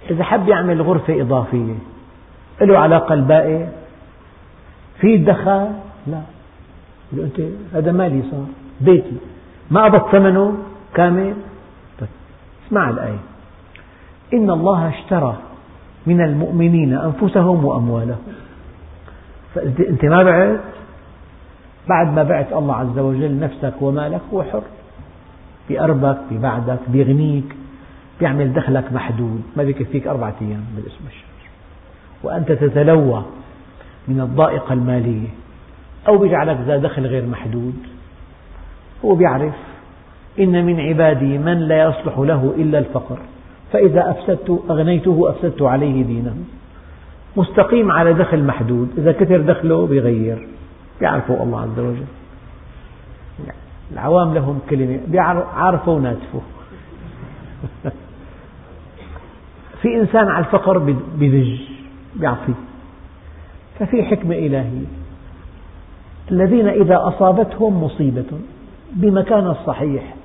إذا 0.09 0.23
حب 0.23 0.47
يعمل 0.47 0.81
غرفة 0.81 1.21
إضافية. 1.21 1.75
له 2.61 2.79
علاقة 2.79 3.13
البائع 3.13 3.69
في 4.99 5.07
يتدخل 5.07 5.69
لا. 6.07 6.21
أنت 7.13 7.39
هذا 7.73 7.91
مالي 7.91 8.23
صار. 8.31 8.45
بيتي. 8.81 9.17
ما 9.71 9.83
قبض 9.83 10.11
ثمنه؟ 10.11 10.57
كامل. 10.93 11.33
طيب. 11.99 12.09
اسمع 12.67 12.89
الآية. 12.89 13.19
إن 14.33 14.49
الله 14.49 14.89
اشترى 14.89 15.37
من 16.07 16.21
المؤمنين 16.21 16.93
أنفسهم 16.93 17.65
وأموالهم. 17.65 18.17
فأنت 19.55 20.05
ما 20.05 20.23
بعت؟ 20.23 20.59
بعد 21.89 22.13
ما 22.13 22.23
بعت 22.23 22.53
الله 22.53 22.75
عز 22.75 22.99
وجل 22.99 23.39
نفسك 23.39 23.73
ومالك 23.81 24.21
هو 24.33 24.43
حر 24.43 24.63
بيقربك 25.69 26.17
بيبعدك 26.29 26.79
بيغنيك 26.87 27.55
بيعمل 28.19 28.53
دخلك 28.53 28.93
محدود. 28.93 29.41
ما 29.57 29.63
بيكفيك 29.63 30.07
أربعة 30.07 30.35
أيام 30.41 30.65
بالاسم 30.75 31.03
الشهر 31.07 31.29
وأنت 32.23 32.51
تتلوى. 32.51 33.23
من 34.09 34.21
الضائقة 34.21 34.73
المالية. 34.73 35.27
أو 36.07 36.17
بيجعلك 36.17 36.57
ذا 36.67 36.77
دخل 36.77 37.05
غير 37.05 37.25
محدود. 37.25 37.75
هو 39.05 39.15
بيعرف 39.15 39.53
إن 40.39 40.65
من 40.65 40.79
عبادي 40.79 41.37
من 41.37 41.59
لا 41.59 41.83
يصلح 41.83 42.19
له 42.19 42.53
إلا 42.57 42.79
الفقر. 42.79 43.17
فإذا 43.73 44.11
أفسدت 44.11 44.61
أغنيته 44.69 45.29
أفسدت 45.29 45.61
عليه 45.61 46.03
دينه 46.03 46.35
مستقيم 47.37 47.91
على 47.91 48.13
دخل 48.13 48.43
محدود. 48.43 48.89
إذا 48.97 49.11
كثر 49.11 49.41
دخله 49.41 49.87
بيغير. 49.87 50.47
بيعرفوا 50.99 51.43
الله 51.43 51.61
عز 51.61 51.79
وجل. 51.79 52.05
العوام 53.93 54.33
لهم 54.33 54.59
كلمة. 54.69 54.99
بيعرفوا 55.07 55.93
وناتفوا 55.93 56.41
في 59.81 59.95
إنسان 59.95 60.27
على 60.27 60.45
الفقر 60.45 60.77
بيدج. 61.17 61.59
بيعطي 62.15 62.53
ففي 63.79 64.03
حكمة 64.03 64.35
إلهية. 64.35 64.85
الذين 66.31 66.67
إذا 66.67 67.07
أصابتهم 67.07 67.83
مصيبة 67.83 68.25
بمكان 68.93 69.47
الصحيح 69.47 70.15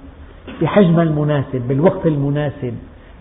بحجم 0.63 1.01
المناسب 1.01 1.69
بالوقت 1.69 2.07
المناسب 2.07 2.75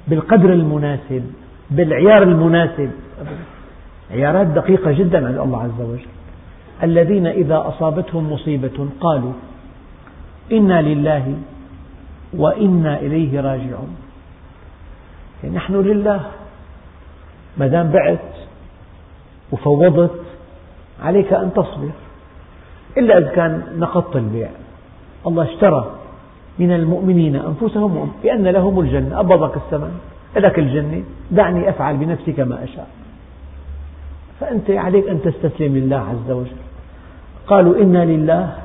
بالقدر 0.07 0.53
المناسب 0.53 1.23
بالعيار 1.71 2.23
المناسب 2.23 2.91
عيارات 4.11 4.47
دقيقة 4.47 4.91
جدا 4.91 5.27
عند 5.27 5.37
الله 5.37 5.63
عز 5.63 5.81
وجل. 5.81 6.05
الذين 6.83 7.27
إذا 7.27 7.63
أصابتهم 7.67 8.33
مصيبة 8.33 8.87
قالوا 9.01 9.33
إنا 10.51 10.81
لله 10.81 11.37
وإنا 12.33 12.99
إليه 12.99 13.41
راجعون. 13.41 13.95
يعني 15.43 15.55
نحن 15.55 15.73
لله 15.73 16.21
ما 17.57 17.67
دام 17.67 17.91
بعت 17.91 18.19
وفوضت 19.53 20.21
عليك 21.03 21.33
أن 21.33 21.49
تصبر. 21.55 21.89
إلا 22.97 23.17
إذا 23.17 23.27
كان 23.27 23.61
نقضت 23.77 24.15
البيع. 24.15 24.49
الله 25.27 25.43
اشترى 25.43 25.91
من 26.59 26.71
المؤمنين 26.71 27.35
أنفسهم 27.35 28.11
بأن 28.23 28.47
لهم 28.47 28.79
الجنة. 28.79 29.19
أبضك 29.19 29.57
الثمن. 29.57 29.91
لك 30.35 30.59
الجنة. 30.59 31.03
دعني 31.31 31.69
أفعل 31.69 31.97
بنفسي 31.97 32.31
كما 32.31 32.63
أشاء. 32.63 32.87
فأنت 34.39 34.71
عليك 34.71 35.09
أن 35.09 35.21
تستسلم 35.21 35.77
لله 35.77 35.97
عز 35.97 36.31
وجل. 36.31 36.61
قالوا 37.47 37.81
إنا 37.81 38.05
لله 38.05 38.55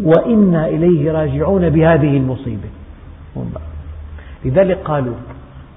وإنا 0.00 0.68
إليه 0.68 1.12
راجعون 1.12 1.70
بهذه 1.70 2.16
المصيبة. 2.16 2.68
لذلك 4.44 4.78
قالوا 4.84 5.14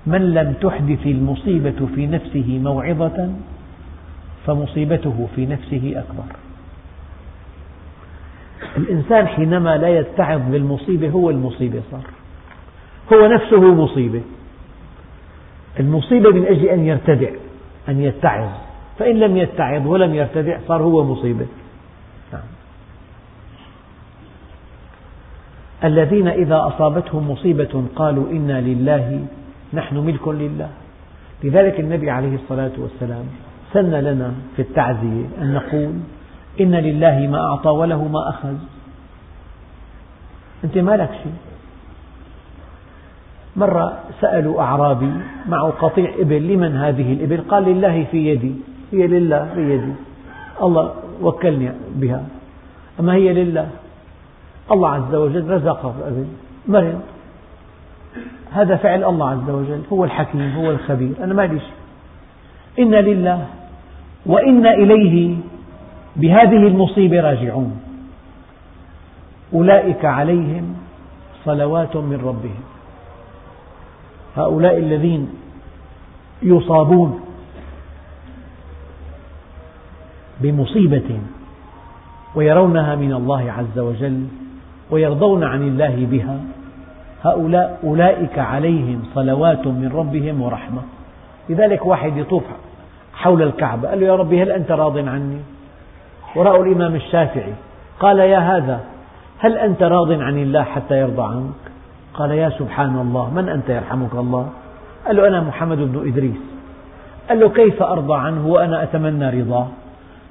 من 0.08 0.34
لم 0.34 0.54
تحدث 0.62 1.06
المصيبة 1.06 1.88
في 1.96 2.08
نفسه 2.08 2.60
موعظة 2.64 3.30
فمصيبته 4.48 5.28
في 5.36 5.46
نفسه 5.46 5.94
أكبر. 5.96 6.24
الإنسان 8.78 9.28
حينما 9.28 9.78
لا 9.78 10.00
يتعظ 10.00 10.42
بالمصيبة 10.52 11.10
هو 11.10 11.30
المصيبة 11.30 11.82
صار. 11.92 12.04
هو 13.14 13.28
نفسه 13.28 13.74
مصيبة. 13.74 14.22
المصيبة 15.80 16.30
من 16.32 16.46
أجل 16.46 16.66
أن 16.66 16.86
يرتدع 16.86 17.30
أن 17.90 18.02
يتعظ. 18.02 18.50
فإن 19.00 19.20
لم 19.20 19.38
يتعظ 19.38 19.88
ولم 19.88 20.16
يرتدع 20.16 20.58
صار 20.68 20.84
هو 20.84 21.04
مصيبة. 21.04 21.46
نعم. 22.34 22.42
الذين 25.84 26.28
إذا 26.28 26.68
أصابتهم 26.68 27.32
مصيبة 27.32 27.84
قالوا 27.96 28.32
إنا 28.32 28.62
لله 28.62 29.26
نحن 29.74 29.98
ملك 29.98 30.28
لله. 30.28 30.70
لذلك 31.44 31.80
النبي 31.80 32.10
عليه 32.10 32.36
الصلاة 32.36 32.72
والسلام 32.78 33.26
سن 33.78 33.92
لنا 33.92 34.34
في 34.56 34.62
التعزية 34.62 35.26
أن 35.42 35.54
نقول 35.54 35.94
إن 36.62 36.76
لله 36.76 37.28
ما 37.32 37.40
أعطى 37.48 37.70
وله 37.70 38.08
ما 38.08 38.30
أخذ. 38.30 38.54
أنت 40.64 40.78
ما 40.78 40.98
لك 40.98 41.10
شيء. 41.24 41.34
مرة 43.56 44.00
سألوا 44.22 44.62
أعرابي 44.62 45.12
معه 45.50 45.70
قطيع 45.70 46.12
إبل 46.20 46.48
لمن 46.48 46.76
هذه 46.76 47.14
الإبل؟ 47.14 47.42
قال 47.42 47.64
لله 47.64 48.04
في 48.12 48.18
يدي. 48.28 48.56
هي 48.92 49.08
لله 49.08 49.50
في 49.54 49.74
يدي. 49.74 49.94
الله 50.62 50.94
وكلني 51.22 51.72
بها. 51.96 52.24
أما 53.00 53.14
هي 53.14 53.34
لله؟ 53.34 53.70
الله 54.72 54.90
عز 54.90 55.16
وجل 55.16 55.50
رزقه 55.50 55.94
الإبل. 56.00 56.28
مرض 56.68 57.02
هذا 58.52 58.76
فعل 58.76 59.04
الله 59.04 59.30
عز 59.30 59.50
وجل. 59.50 59.82
هو 59.94 60.06
الحكيم 60.06 60.56
هو 60.56 60.72
الخبير. 60.72 61.14
أنا 61.24 61.34
ما 61.34 61.42
لي 61.42 61.60
شيء. 61.60 61.78
إنا 62.80 63.02
لله 63.02 63.46
وإنا 64.28 64.74
إليه 64.74 65.36
بهذه 66.16 66.68
المصيبة 66.68 67.22
راجعون. 67.22 67.82
أولئك 69.54 70.06
عليهم 70.06 70.76
صلوات 71.46 71.96
من 71.96 72.22
ربهم. 72.26 72.64
هؤلاء 74.38 74.78
الذين 74.78 75.30
يصابون 76.42 77.20
بمصيبة 80.42 81.20
ويرونها 82.36 82.96
من 82.96 83.14
الله 83.14 83.52
عز 83.52 83.80
وجل 83.80 84.28
ويرضون 84.92 85.44
عن 85.44 85.68
الله 85.68 86.08
بها 86.12 86.40
هؤلاء 87.24 87.80
أولئك 87.84 88.40
عليهم 88.40 89.04
صلوات 89.16 89.68
من 89.68 89.92
ربهم 89.96 90.42
ورحمة. 90.42 90.82
لذلك 91.50 91.86
واحد 91.86 92.18
يطوف 92.18 92.44
حول 93.18 93.42
الكعبة. 93.42 93.90
قال 93.90 94.00
له 94.00 94.08
يا 94.08 94.16
ربي 94.16 94.44
هل 94.44 94.52
أنت 94.52 94.72
راض 94.72 94.98
عني؟ 94.98 95.42
ورأوا 96.36 96.66
الإمام 96.66 96.96
الشافعي. 96.96 97.54
قال 98.00 98.20
يا 98.20 98.40
هذا 98.40 98.80
هل 99.40 99.58
أنت 99.58 99.84
راض 99.84 100.12
عن 100.12 100.38
الله 100.38 100.64
حتى 100.64 101.00
يرضى 101.00 101.24
عنك؟ 101.24 101.62
قال 102.14 102.32
يا 102.32 102.50
سبحان 102.50 102.98
الله 103.00 103.30
من 103.34 103.50
أنت 103.50 103.70
يرحمك 103.70 104.14
الله؟ 104.14 104.50
قال 105.06 105.16
له 105.16 105.28
أنا 105.28 105.42
محمد 105.42 105.78
بن 105.78 106.08
إدريس. 106.08 106.42
قال 107.30 107.40
له 107.40 107.50
كيف 107.50 107.82
أرضى 107.82 108.14
عنه 108.14 108.48
وأنا 108.48 108.84
أتمنى 108.84 109.42
رضاه؟ 109.42 109.68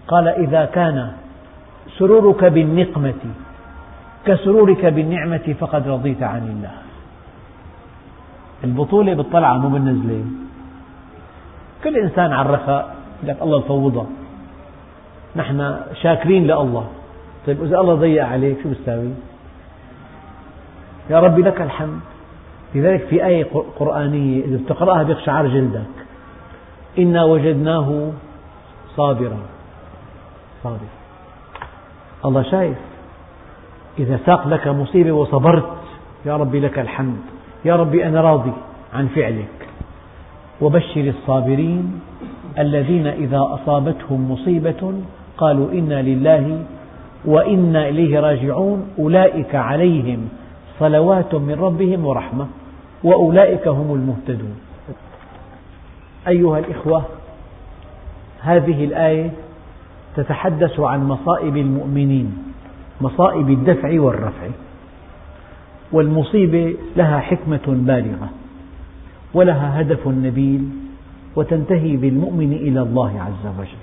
قال 0.08 0.28
إذا 0.28 0.64
كان 0.64 1.12
سرورك 1.98 2.44
بالنقمة 2.44 3.22
كسرورك 4.26 4.86
بالنعمة 4.86 5.54
فقد 5.60 5.88
رضيت 5.88 6.22
عن 6.22 6.42
الله. 6.42 6.74
البطولة 8.64 9.14
بالطلعة 9.14 9.58
مو 9.58 9.68
بالنزلة. 9.68 10.24
كل 11.86 11.96
إنسان 11.96 12.32
على 12.32 12.48
الرخاء 12.48 12.96
لك 13.22 13.42
الله 13.42 13.58
يفوضها 13.58 14.06
نحن 15.36 15.76
شاكرين 16.02 16.44
لله. 16.44 16.86
طيب 17.46 17.64
إذا 17.64 17.80
الله 17.80 17.94
ضيق 17.94 18.26
عليك 18.26 18.62
شو 18.62 18.70
بتساوي؟ 18.70 19.10
يا 21.10 21.20
ربي 21.20 21.42
لك 21.42 21.60
الحمد. 21.60 22.00
لذلك 22.74 23.06
في 23.06 23.26
آية 23.26 23.46
قرآنية 23.78 24.44
إذا 24.44 24.56
بتقرأها 24.56 25.02
بيقشعر 25.02 25.46
جلدك. 25.46 25.94
إنا 26.98 27.24
وجدناه 27.24 28.12
صابرا. 28.96 29.38
صابر 30.62 30.90
الله 32.24 32.42
شايف. 32.42 32.78
إذا 33.98 34.18
ساق 34.26 34.48
لك 34.48 34.68
مصيبة 34.68 35.12
وصبرت 35.12 35.76
يا 36.24 36.36
ربي 36.36 36.60
لك 36.60 36.78
الحمد. 36.78 37.22
يا 37.64 37.76
ربي 37.76 38.06
أنا 38.06 38.20
راضي 38.20 38.52
عن 38.94 39.06
فعلك. 39.08 39.65
وبشر 40.60 41.00
الصابرين 41.00 42.00
الذين 42.58 43.06
إذا 43.06 43.38
أصابتهم 43.38 44.30
مصيبة 44.32 44.94
قالوا 45.38 45.72
إنا 45.72 46.02
لله 46.02 46.64
وإنا 47.24 47.88
إليه 47.88 48.20
راجعون. 48.20 48.88
أولئك 48.98 49.54
عليهم 49.54 50.28
صلوات 50.78 51.34
من 51.34 51.54
ربهم 51.54 52.06
ورحمة 52.06 52.46
وأولئك 53.04 53.68
هم 53.68 53.94
المهتدون. 53.94 54.56
أيها 56.28 56.58
الإخوة 56.58 57.02
هذه 58.40 58.84
الآية 58.84 59.30
تتحدث 60.16 60.80
عن 60.80 61.08
مصائب 61.08 61.56
المؤمنين 61.56 62.38
مصائب 63.00 63.50
الدفع 63.50 64.00
والرفع 64.00 64.48
والمصيبة 65.92 66.74
لها 66.96 67.18
حكمة 67.20 67.62
بالغة. 67.66 68.28
ولها 69.34 69.80
هدف 69.80 70.08
نبيل 70.08 70.68
وتنتهي 71.36 71.96
بالمؤمن 71.96 72.52
إلى 72.52 72.80
الله 72.82 73.12
عز 73.20 73.44
وجل. 73.58 73.82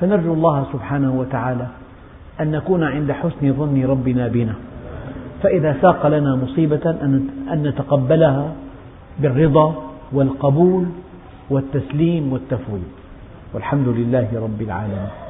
فنرجو 0.00 0.32
الله 0.32 0.66
سبحانه 0.72 1.12
وتعالى 1.20 1.66
أن 2.40 2.50
نكون 2.50 2.82
عند 2.84 3.12
حسن 3.12 3.52
ظن 3.52 3.84
ربنا 3.84 4.28
بنا. 4.28 4.54
فإذا 5.42 5.76
ساق 5.82 6.06
لنا 6.06 6.36
مصيبة 6.36 6.90
أن 7.52 7.62
نتقبلها 7.66 8.52
بالرضا 9.20 9.74
والقبول 10.12 10.84
والتسليم 11.50 12.32
والتفويض. 12.32 12.90
والحمد 13.54 13.88
لله 13.88 14.28
رب 14.34 14.62
العالمين. 14.62 15.21